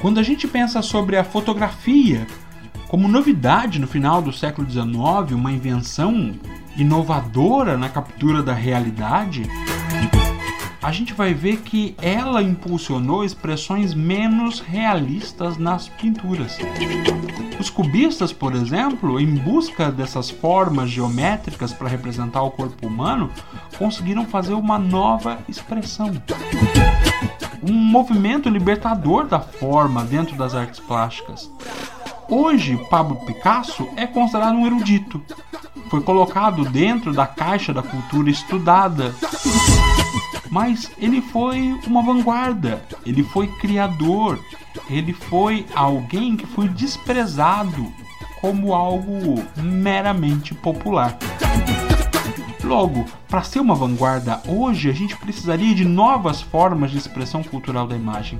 [0.00, 2.26] Quando a gente pensa sobre a fotografia
[2.88, 6.34] como novidade no final do século XIX, uma invenção
[6.76, 9.42] inovadora na captura da realidade,
[10.82, 16.56] a gente vai ver que ela impulsionou expressões menos realistas nas pinturas.
[17.58, 23.30] Os cubistas, por exemplo, em busca dessas formas geométricas para representar o corpo humano,
[23.76, 26.12] conseguiram fazer uma nova expressão.
[27.60, 31.50] Um movimento libertador da forma dentro das artes plásticas.
[32.28, 35.20] Hoje, Pablo Picasso é considerado um erudito.
[35.90, 39.14] Foi colocado dentro da caixa da cultura estudada.
[40.50, 44.38] Mas ele foi uma vanguarda, ele foi criador,
[44.88, 47.92] ele foi alguém que foi desprezado
[48.40, 51.16] como algo meramente popular.
[52.62, 57.86] Logo, para ser uma vanguarda hoje, a gente precisaria de novas formas de expressão cultural
[57.86, 58.38] da imagem.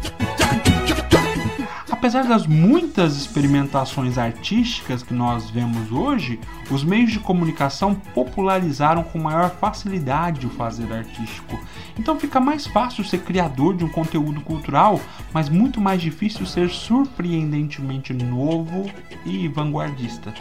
[1.98, 6.38] Apesar das muitas experimentações artísticas que nós vemos hoje,
[6.70, 11.58] os meios de comunicação popularizaram com maior facilidade o fazer artístico.
[11.98, 15.00] Então fica mais fácil ser criador de um conteúdo cultural,
[15.34, 18.88] mas muito mais difícil ser surpreendentemente novo
[19.26, 20.32] e vanguardista.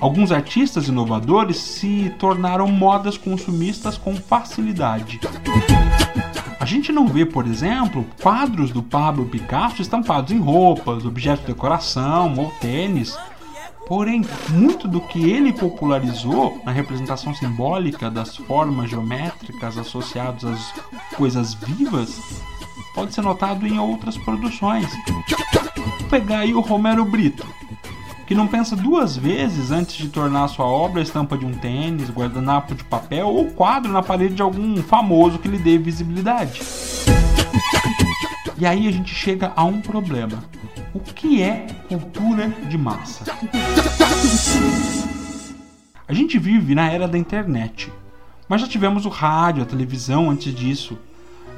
[0.00, 5.20] Alguns artistas inovadores se tornaram modas consumistas com facilidade.
[6.64, 11.52] A gente não vê, por exemplo, quadros do Pablo Picasso estampados em roupas, objetos de
[11.52, 13.14] decoração ou tênis.
[13.86, 20.72] Porém, muito do que ele popularizou na representação simbólica das formas geométricas associadas às
[21.14, 22.42] coisas vivas
[22.94, 24.88] pode ser notado em outras produções.
[25.76, 27.46] Vou pegar aí o Romero Brito,
[28.26, 32.74] que não pensa duas vezes antes de tornar sua obra estampa de um tênis, guardanapo
[32.74, 36.60] de papel ou quadro na parede de algum famoso que lhe dê visibilidade.
[38.56, 40.42] E aí a gente chega a um problema.
[40.94, 43.24] O que é cultura de massa?
[46.06, 47.92] A gente vive na era da internet,
[48.48, 50.96] mas já tivemos o rádio, a televisão antes disso.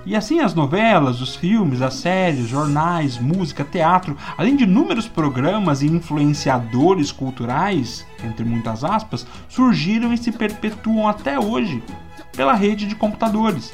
[0.06, 5.82] E assim as novelas, os filmes, as séries, jornais, música, teatro, além de inúmeros programas
[5.82, 11.82] e influenciadores culturais, entre muitas aspas, surgiram e se perpetuam até hoje
[12.36, 13.72] pela rede de computadores.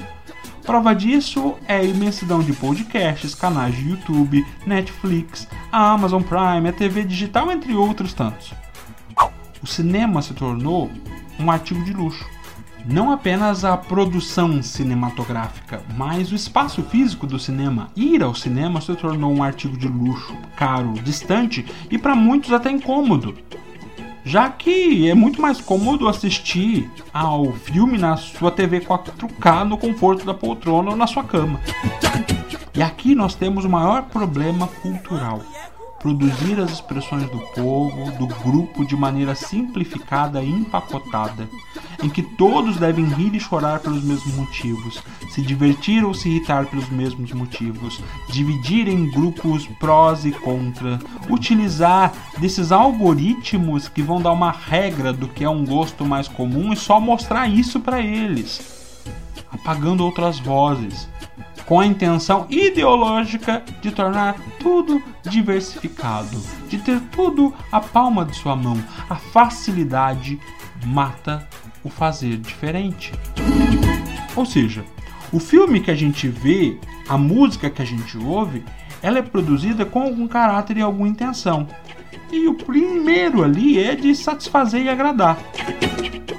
[0.65, 6.73] Prova disso é a imensidão de podcasts, canais de YouTube, Netflix, a Amazon Prime, a
[6.73, 8.55] TV digital, entre outros tantos.
[9.63, 10.91] O cinema se tornou
[11.39, 12.32] um artigo de luxo
[12.85, 17.91] não apenas a produção cinematográfica, mas o espaço físico do cinema.
[17.95, 22.71] Ir ao cinema se tornou um artigo de luxo, caro, distante e para muitos até
[22.71, 23.37] incômodo.
[24.25, 30.25] Já que é muito mais cômodo assistir ao filme na sua TV 4K no conforto
[30.25, 31.61] da poltrona ou na sua cama.
[32.75, 35.43] E aqui nós temos o maior problema cultural
[36.03, 41.49] produzir as expressões do povo, do grupo de maneira simplificada e empacotada,
[42.03, 46.67] em que todos devem rir e chorar pelos mesmos motivos, se divertir ou se irritar
[46.67, 50.99] pelos mesmos motivos, dividir em grupos prós e contra,
[51.31, 56.73] utilizar desses algoritmos que vão dar uma regra do que é um gosto mais comum
[56.73, 59.03] e só mostrar isso para eles,
[59.53, 61.09] apagando outras vozes
[61.67, 66.39] com a intenção ideológica de tornar tudo diversificado,
[66.69, 68.83] de ter tudo à palma de sua mão.
[69.09, 70.41] A facilidade
[70.85, 71.49] mata
[71.85, 73.13] o fazer diferente.
[74.35, 74.85] Ou seja,
[75.33, 76.79] o filme que a gente vê,
[77.09, 78.65] a música que a gente ouve,
[79.03, 81.67] ela é produzida com algum caráter e alguma intenção.
[82.31, 85.39] E o primeiro ali é de satisfazer e agradar.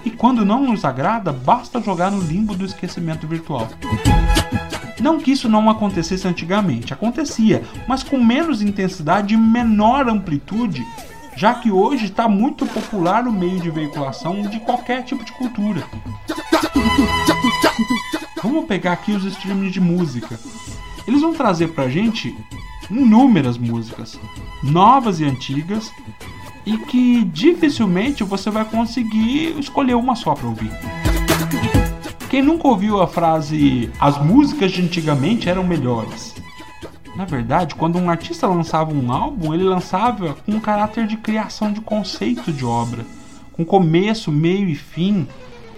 [0.06, 3.68] E quando não nos agrada, basta jogar no limbo do esquecimento virtual.
[5.00, 10.82] Não que isso não acontecesse antigamente, acontecia, mas com menos intensidade e menor amplitude,
[11.36, 15.84] já que hoje está muito popular o meio de veiculação de qualquer tipo de cultura.
[18.42, 20.40] Vamos pegar aqui os streamings de música.
[21.08, 22.36] Eles vão trazer pra gente
[22.90, 24.20] inúmeras músicas,
[24.62, 25.92] novas e antigas,
[26.66, 30.72] e que dificilmente você vai conseguir escolher uma só para ouvir.
[32.30, 36.33] Quem nunca ouviu a frase as músicas de antigamente eram melhores?
[37.16, 41.72] Na verdade, quando um artista lançava um álbum, ele lançava com um caráter de criação
[41.72, 43.06] de conceito de obra,
[43.52, 45.28] com começo, meio e fim,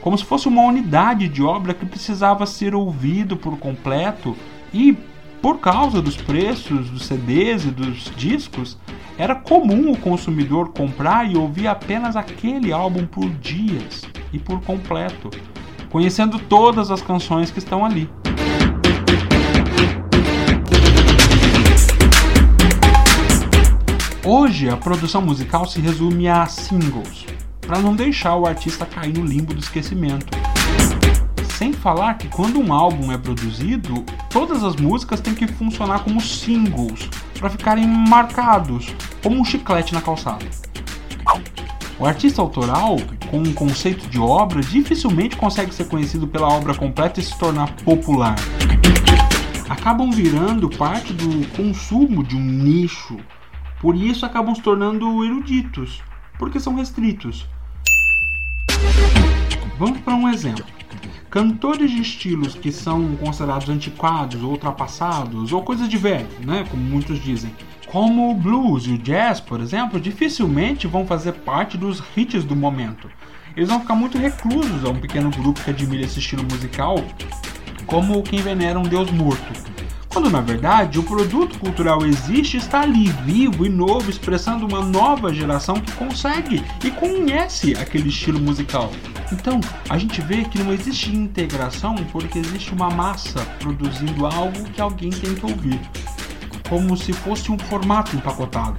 [0.02, 4.36] como se fosse uma unidade de obra que precisava ser ouvido por completo
[4.74, 4.98] e
[5.42, 8.78] por causa dos preços dos CDs e dos discos,
[9.18, 15.30] era comum o consumidor comprar e ouvir apenas aquele álbum por dias e por completo,
[15.90, 18.10] conhecendo todas as canções que estão ali.
[24.28, 27.28] Hoje a produção musical se resume a singles,
[27.62, 30.26] para não deixar o artista cair no limbo do esquecimento.
[31.56, 36.20] Sem falar que quando um álbum é produzido, todas as músicas têm que funcionar como
[36.20, 37.08] singles,
[37.40, 40.44] para ficarem marcados, como um chiclete na calçada.
[42.00, 42.98] O artista autoral,
[43.30, 47.76] com um conceito de obra, dificilmente consegue ser conhecido pela obra completa e se tornar
[47.84, 48.38] popular.
[49.70, 53.18] Acabam virando parte do consumo de um nicho,
[53.86, 56.02] por isso acabam se tornando eruditos,
[56.40, 57.48] porque são restritos.
[59.78, 60.66] Vamos para um exemplo.
[61.30, 66.82] Cantores de estilos que são considerados antiquados ou ultrapassados, ou coisas de velho, né, como
[66.82, 67.54] muitos dizem,
[67.86, 72.56] como o blues e o jazz, por exemplo, dificilmente vão fazer parte dos hits do
[72.56, 73.08] momento.
[73.56, 76.96] Eles vão ficar muito reclusos a um pequeno grupo que admira esse estilo musical,
[77.86, 79.85] como quem venera um deus morto.
[80.16, 85.34] Quando na verdade o produto cultural existe, está ali vivo e novo, expressando uma nova
[85.34, 88.90] geração que consegue e conhece aquele estilo musical.
[89.30, 89.60] Então,
[89.90, 95.10] a gente vê que não existe integração porque existe uma massa produzindo algo que alguém
[95.10, 95.82] tem que ouvir
[96.70, 98.78] como se fosse um formato empacotado.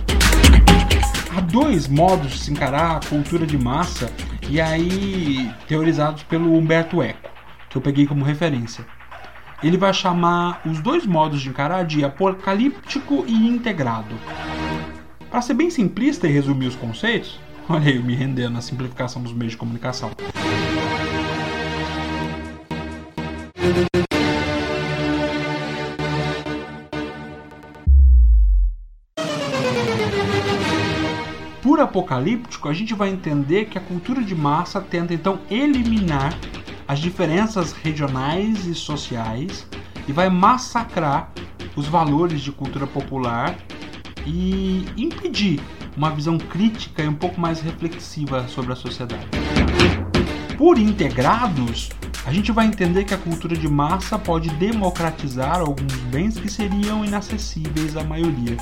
[1.36, 4.10] Há dois modos de se encarar a cultura de massa,
[4.48, 7.28] e aí teorizados pelo Humberto Eco,
[7.68, 8.95] que eu peguei como referência.
[9.62, 14.14] Ele vai chamar os dois modos de encarar de apocalíptico e integrado.
[15.30, 19.32] Para ser bem simplista e resumir os conceitos, olha eu me rendendo na simplificação dos
[19.32, 20.10] meios de comunicação.
[31.62, 36.32] por apocalíptico, a gente vai entender que a cultura de massa tenta então eliminar
[36.88, 39.66] as diferenças regionais e sociais
[40.06, 41.32] e vai massacrar
[41.74, 43.56] os valores de cultura popular
[44.24, 45.60] e impedir
[45.96, 49.26] uma visão crítica e um pouco mais reflexiva sobre a sociedade.
[50.56, 51.90] Por integrados,
[52.24, 57.04] a gente vai entender que a cultura de massa pode democratizar alguns bens que seriam
[57.04, 58.56] inacessíveis à maioria.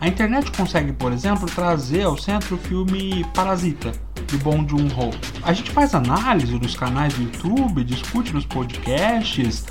[0.00, 3.92] A internet consegue, por exemplo, trazer ao centro o filme Parasita,
[4.28, 5.10] de Bong Joon-ho.
[5.42, 9.66] A gente faz análise nos canais do YouTube, discute nos podcasts,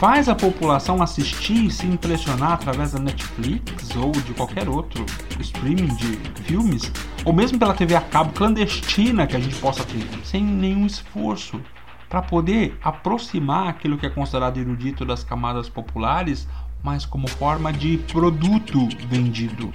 [0.00, 5.04] faz a população assistir e se impressionar através da Netflix ou de qualquer outro
[5.40, 6.90] streaming de filmes,
[7.24, 11.60] ou mesmo pela TV a cabo clandestina que a gente possa ter, sem nenhum esforço
[12.08, 16.46] para poder aproximar aquilo que é considerado erudito das camadas populares
[16.82, 19.72] mas como forma de produto vendido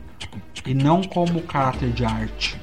[0.65, 2.59] e não como caráter de arte.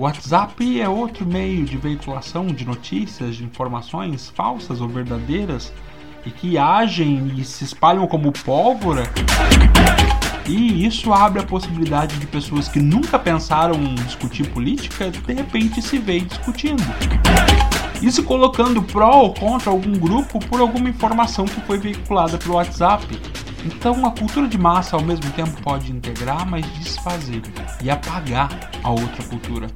[0.00, 5.70] O WhatsApp é outro meio de veiculação de notícias, de informações falsas ou verdadeiras
[6.24, 9.02] e que agem e se espalham como pólvora.
[10.48, 15.82] E isso abre a possibilidade de pessoas que nunca pensaram em discutir política, de repente
[15.82, 16.82] se veem discutindo.
[18.00, 22.54] E se colocando pró ou contra algum grupo por alguma informação que foi veiculada pelo
[22.54, 23.06] WhatsApp.
[23.64, 27.42] Então a cultura de massa ao mesmo tempo pode integrar, mas desfazer
[27.82, 28.48] e apagar
[28.82, 29.66] a outra cultura.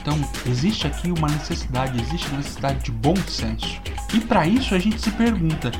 [0.00, 3.80] Então existe aqui uma necessidade, existe uma necessidade de bom senso.
[4.14, 5.70] E para isso a gente se pergunta: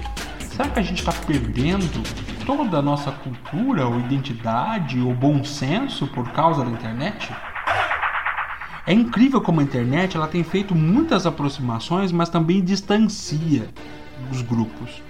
[0.40, 2.02] será que a gente está perdendo
[2.44, 7.32] toda a nossa cultura ou identidade ou bom senso por causa da internet?
[8.86, 13.68] É incrível como a internet ela tem feito muitas aproximações, mas também distancia
[14.30, 15.02] os grupos.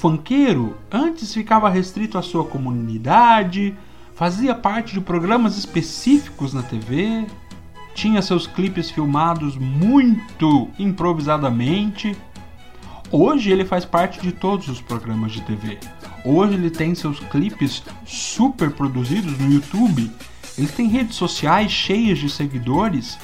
[0.00, 3.76] Funkeiro antes ficava restrito à sua comunidade,
[4.14, 7.26] fazia parte de programas específicos na TV,
[7.94, 12.16] tinha seus clipes filmados muito improvisadamente.
[13.12, 15.78] Hoje ele faz parte de todos os programas de TV.
[16.24, 20.10] Hoje ele tem seus clipes super produzidos no YouTube.
[20.56, 23.18] Ele tem redes sociais cheias de seguidores.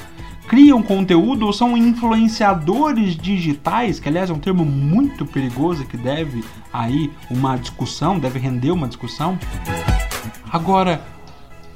[0.49, 6.44] Criam conteúdo ou são influenciadores digitais, que aliás é um termo muito perigoso que deve
[6.72, 9.36] aí uma discussão, deve render uma discussão.
[10.53, 11.03] Agora,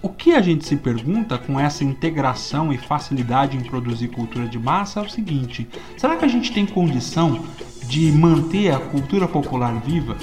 [0.00, 4.58] o que a gente se pergunta com essa integração e facilidade em produzir cultura de
[4.58, 7.44] massa é o seguinte: será que a gente tem condição
[7.86, 10.16] de manter a cultura popular viva,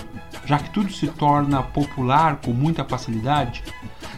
[0.45, 3.61] já que tudo se torna popular com muita facilidade?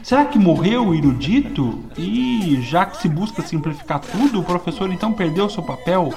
[0.03, 5.13] Será que morreu o erudito e, já que se busca simplificar tudo, o professor então
[5.13, 6.13] perdeu seu papel?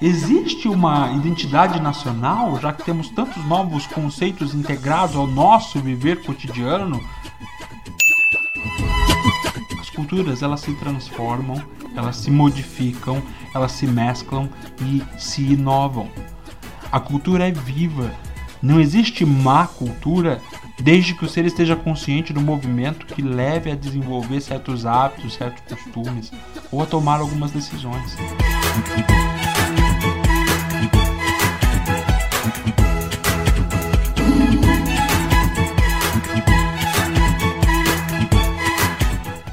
[0.00, 7.00] Existe uma identidade nacional, já que temos tantos novos conceitos integrados ao nosso viver cotidiano?
[9.98, 11.60] culturas elas se transformam,
[11.96, 13.20] elas se modificam,
[13.52, 14.48] elas se mesclam
[14.80, 16.08] e se inovam.
[16.92, 18.14] A cultura é viva.
[18.62, 20.40] Não existe má cultura
[20.80, 25.62] desde que o ser esteja consciente do movimento que leve a desenvolver certos hábitos, certos
[25.62, 26.30] costumes
[26.70, 28.16] ou a tomar algumas decisões.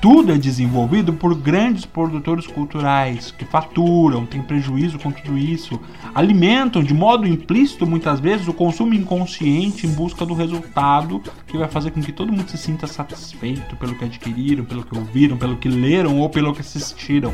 [0.05, 5.81] Tudo é desenvolvido por grandes produtores culturais que faturam, têm prejuízo com tudo isso,
[6.13, 11.67] alimentam de modo implícito muitas vezes o consumo inconsciente em busca do resultado que vai
[11.67, 15.57] fazer com que todo mundo se sinta satisfeito pelo que adquiriram, pelo que ouviram, pelo
[15.57, 17.33] que leram ou pelo que assistiram.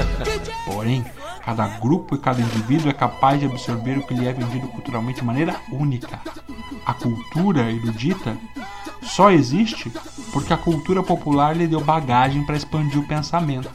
[0.70, 1.02] Porém,
[1.42, 5.20] cada grupo e cada indivíduo é capaz de absorver o que lhe é vendido culturalmente
[5.20, 6.20] de maneira única.
[6.84, 8.36] A cultura erudita
[9.02, 9.92] só existe
[10.32, 13.70] porque a cultura popular lhe deu bagagem para expandir o pensamento.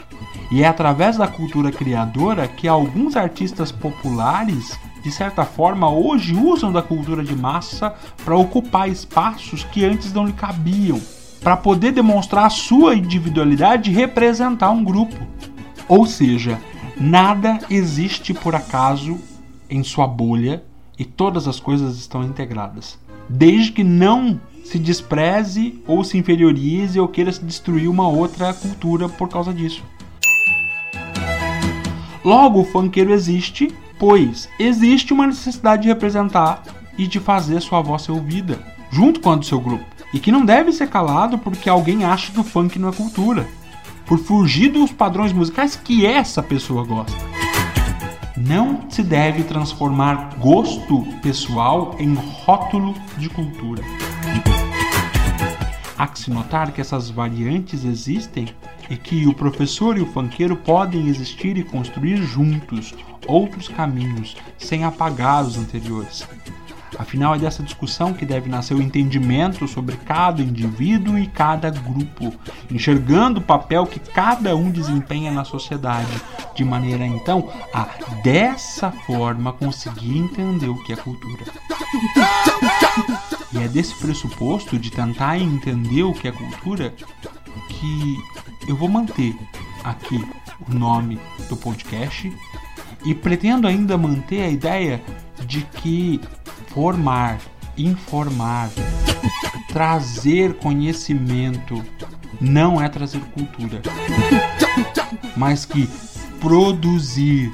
[0.50, 6.72] E é através da cultura criadora que alguns artistas populares, de certa forma, hoje usam
[6.72, 11.00] da cultura de massa para ocupar espaços que antes não lhe cabiam,
[11.44, 15.16] para poder demonstrar a sua individualidade e representar um grupo.
[15.88, 16.60] Ou seja,
[17.00, 19.20] nada existe por acaso
[19.70, 20.64] em sua bolha
[20.98, 22.98] e todas as coisas estão integradas.
[23.30, 29.08] Desde que não se despreze ou se inferiorize ou queira se destruir uma outra cultura
[29.08, 29.84] por causa disso.
[32.24, 36.62] Logo, o funkeiro existe, pois existe uma necessidade de representar
[36.98, 38.60] e de fazer sua voz ser ouvida,
[38.92, 42.32] junto com a do seu grupo, e que não deve ser calado porque alguém acha
[42.32, 43.48] que o funk não é cultura,
[44.06, 47.18] por fugir dos padrões musicais que essa pessoa gosta.
[48.36, 53.84] Não se deve transformar gosto pessoal em rótulo de cultura.
[55.98, 58.48] Há que se notar que essas variantes existem
[58.90, 62.94] e que o professor e o fanqueiro podem existir e construir juntos
[63.26, 66.28] outros caminhos sem apagar os anteriores.
[66.98, 72.34] Afinal, é dessa discussão que deve nascer o entendimento sobre cada indivíduo e cada grupo,
[72.72, 76.22] enxergando o papel que cada um desempenha na sociedade,
[76.56, 77.88] de maneira então a
[78.24, 81.46] dessa forma conseguir entender o que é cultura.
[83.54, 86.94] E é desse pressuposto de tentar entender o que é cultura
[87.70, 88.18] que
[88.68, 89.36] eu vou manter
[89.84, 90.24] aqui
[90.68, 92.32] o nome do podcast
[93.06, 95.02] e pretendo ainda manter a ideia
[95.46, 96.20] de que
[96.68, 97.40] formar,
[97.78, 98.70] informar,
[99.70, 101.84] trazer conhecimento
[102.42, 103.82] não é trazer cultura,
[105.36, 105.88] mas que
[106.40, 107.52] produzir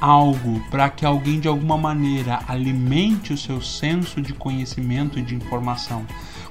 [0.00, 5.34] algo para que alguém de alguma maneira alimente o seu senso de conhecimento e de
[5.34, 6.04] informação,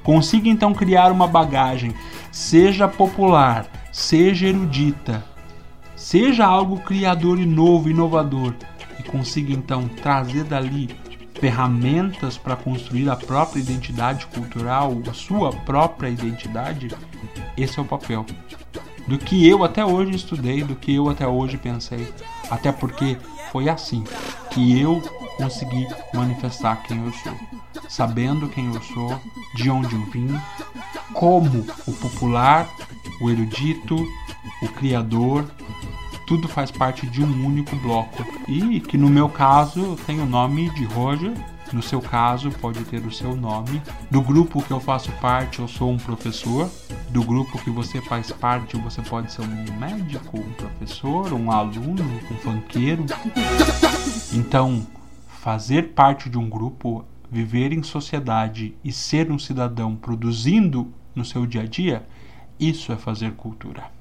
[0.04, 1.94] Consiga então criar uma bagagem,
[2.30, 5.24] seja popular, seja erudita,
[5.96, 8.54] seja algo criador e novo, inovador,
[9.00, 10.90] e consiga então trazer dali
[11.40, 16.90] ferramentas para construir a própria identidade cultural, a sua própria identidade,
[17.56, 18.26] esse é o papel.
[19.08, 22.08] Do que eu até hoje estudei, do que eu até hoje pensei.
[22.50, 23.18] Até porque
[23.54, 24.04] foi assim
[24.50, 25.00] que eu
[25.38, 27.34] consegui manifestar quem eu sou.
[27.88, 29.22] Sabendo quem eu sou,
[29.56, 30.36] de onde eu vim,
[31.14, 32.68] como o popular,
[33.22, 33.96] o erudito,
[34.62, 35.46] o criador,
[36.26, 38.26] tudo faz parte de um único bloco.
[38.48, 41.34] E que no meu caso tem o nome de Roger,
[41.74, 43.82] no seu caso pode ter o seu nome.
[44.10, 46.70] Do grupo que eu faço parte, eu sou um professor.
[47.10, 52.04] Do grupo que você faz parte, você pode ser um médico, um professor, um aluno,
[52.32, 53.06] um fanqueiro.
[54.32, 54.86] Então,
[55.42, 61.46] fazer parte de um grupo, viver em sociedade e ser um cidadão produzindo no seu
[61.46, 62.08] dia a dia,
[62.60, 63.92] isso é fazer cultura.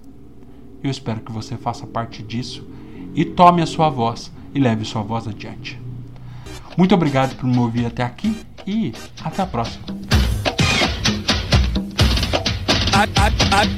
[0.83, 2.67] Eu espero que você faça parte disso
[3.15, 5.81] e tome a sua voz e leve sua voz adiante.
[6.77, 8.93] Muito obrigado por me ouvir até aqui e
[9.23, 9.85] até a próxima.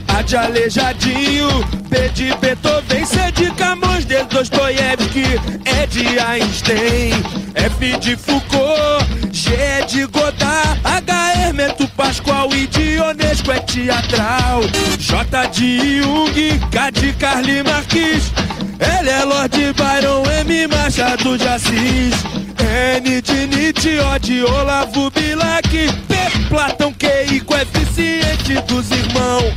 [0.09, 1.49] A, de aleijadinho,
[1.89, 5.25] B de Beethoven, C de Camões, D Dostoiévski,
[5.65, 7.13] E de Einstein,
[7.55, 14.63] F de Foucault, G de Godard, H Hermeto Pascoal e Dionesco é teatral,
[14.99, 18.33] J de Jung, K de Carly Marques,
[18.79, 25.69] L é Lord Byron, M Machado de Assis, N de Nietzsche, O de Olavo Bilac,
[25.69, 29.53] P Platão, Q coeficiente dos irmãos,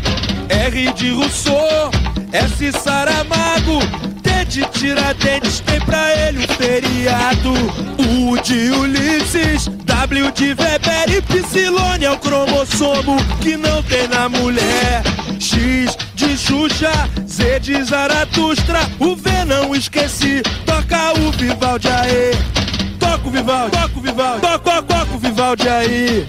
[0.50, 1.92] R de Rousseau,
[2.32, 3.80] S Saramago,
[4.24, 7.54] T de Tiradentes, tem pra ele um feriado,
[8.00, 14.30] U de Ulisses, W de Weber e Psilone é o cromossomo que não tem na
[14.30, 15.04] mulher,
[15.40, 16.92] X de Xuxa,
[17.28, 22.57] Z de Zaratustra, o V não esqueci, toca o Vivaldi aí.
[23.28, 26.28] Toca o Vivaldi, toca o Vivaldi, toca, toca, o Vivaldi aí.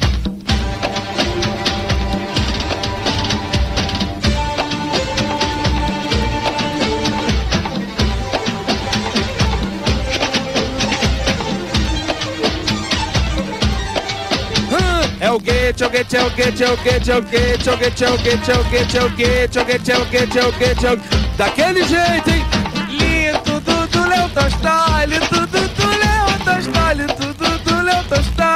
[15.21, 17.65] É o Goethe, é o Goethe, é o Goethe, é o Goethe, é o Goethe,
[17.65, 19.93] é o Goethe, é o Goethe, é o Goethe, é o Goethe, é o Goethe,
[19.93, 20.99] é o Goethe, é o Goethe, é o
[21.37, 22.45] Daquele jeito, hein?
[22.89, 26.08] Lindo do Léo Tolstói, lindo do Léo
[26.49, 28.47] Tolstói, lindo do Léo Tolstói.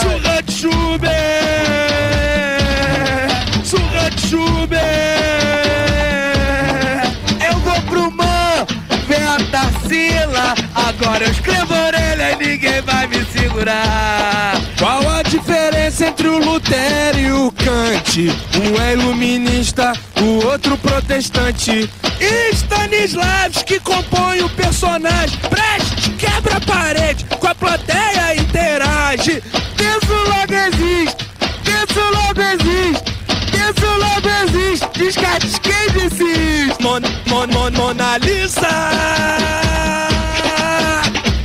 [0.00, 1.10] Surra de Schubert,
[3.64, 4.80] surra de Schubert.
[7.44, 8.66] Eu vou pro man,
[9.08, 14.69] vem a Tarsila, agora eu escrevo orelha e ninguém vai me segurar.
[16.00, 18.30] Diferença entre o Lutero e o Kant?
[18.56, 21.90] Um é iluminista, o outro protestante.
[22.18, 25.38] E Stanislavski compõe o personagem.
[25.50, 29.42] Preste, quebra a parede, com a plateia interage.
[29.76, 31.24] Penso logo existe,
[31.64, 33.10] penso logo existe.
[33.50, 36.82] Penso logo existe, descarte quem isso?
[36.82, 38.68] Mon, mon, mon, Mona Lisa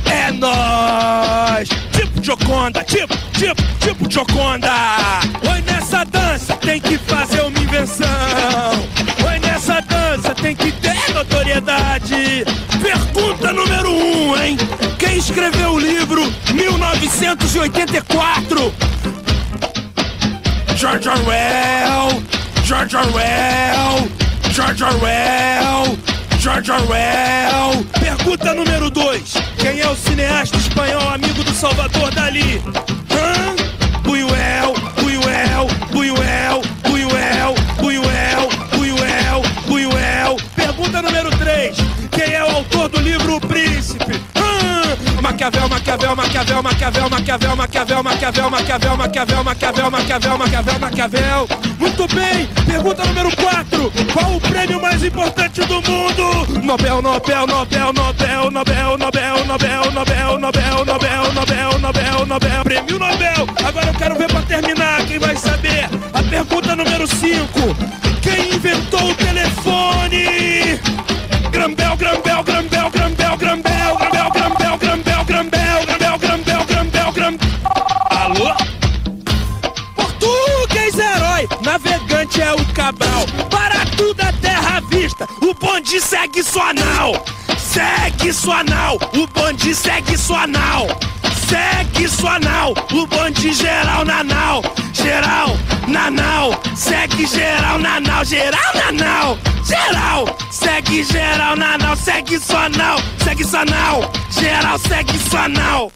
[0.06, 3.65] É nóis Tipo Joconda, tipo, tipo
[4.16, 4.72] Joconda
[5.52, 8.08] Oi, nessa dança tem que fazer uma invenção
[9.28, 12.46] Oi, nessa dança tem que ter notoriedade
[12.80, 14.56] Pergunta número um, hein?
[14.98, 16.22] Quem escreveu o livro
[16.54, 18.72] 1984?
[20.76, 22.22] George Orwell,
[22.64, 24.08] George Orwell,
[24.50, 25.98] George Orwell,
[26.38, 27.84] George Orwell.
[28.00, 29.34] Pergunta número 2.
[29.58, 32.62] Quem é o cineasta espanhol amigo do Salvador Dali?
[33.10, 33.55] Hã?
[47.36, 51.48] Maquiavel, Maquiavel, Maquiavel, Maquiavel, Maquiavel, Maquiavel, Maquiavel, Maquiavel, Maquiavel.
[51.78, 52.46] Muito bem.
[52.64, 53.92] Pergunta número 4.
[54.10, 56.64] Qual o prêmio mais importante do mundo?
[56.64, 62.64] Nobel, Nobel, Nobel, Nobel, Nobel, Nobel, Nobel, Nobel, Nobel, Nobel, Nobel, Nobel, Nobel.
[62.64, 63.46] Prêmio Nobel.
[63.66, 65.90] Agora eu quero ver pra terminar quem vai saber.
[66.14, 67.46] A pergunta número 5.
[68.22, 70.80] Quem inventou o telefone?
[71.50, 72.90] Grambel, Grambel, Grambel,
[82.36, 83.26] navegante é o Cabral.
[83.50, 87.24] Para tudo a terra vista, o bonde segue sua nau.
[87.58, 90.86] Segue sua nau, o bonde segue sua nau.
[91.48, 92.74] segue sua nau.
[92.92, 94.62] O bonde geral na nau.
[94.92, 95.56] Geral,
[95.86, 103.64] nanau, segue geral, nanau, geral, nanau, geral, segue geral, nanau, segue sua nau, segue sua
[103.66, 105.92] nau, geral, segue sua nau.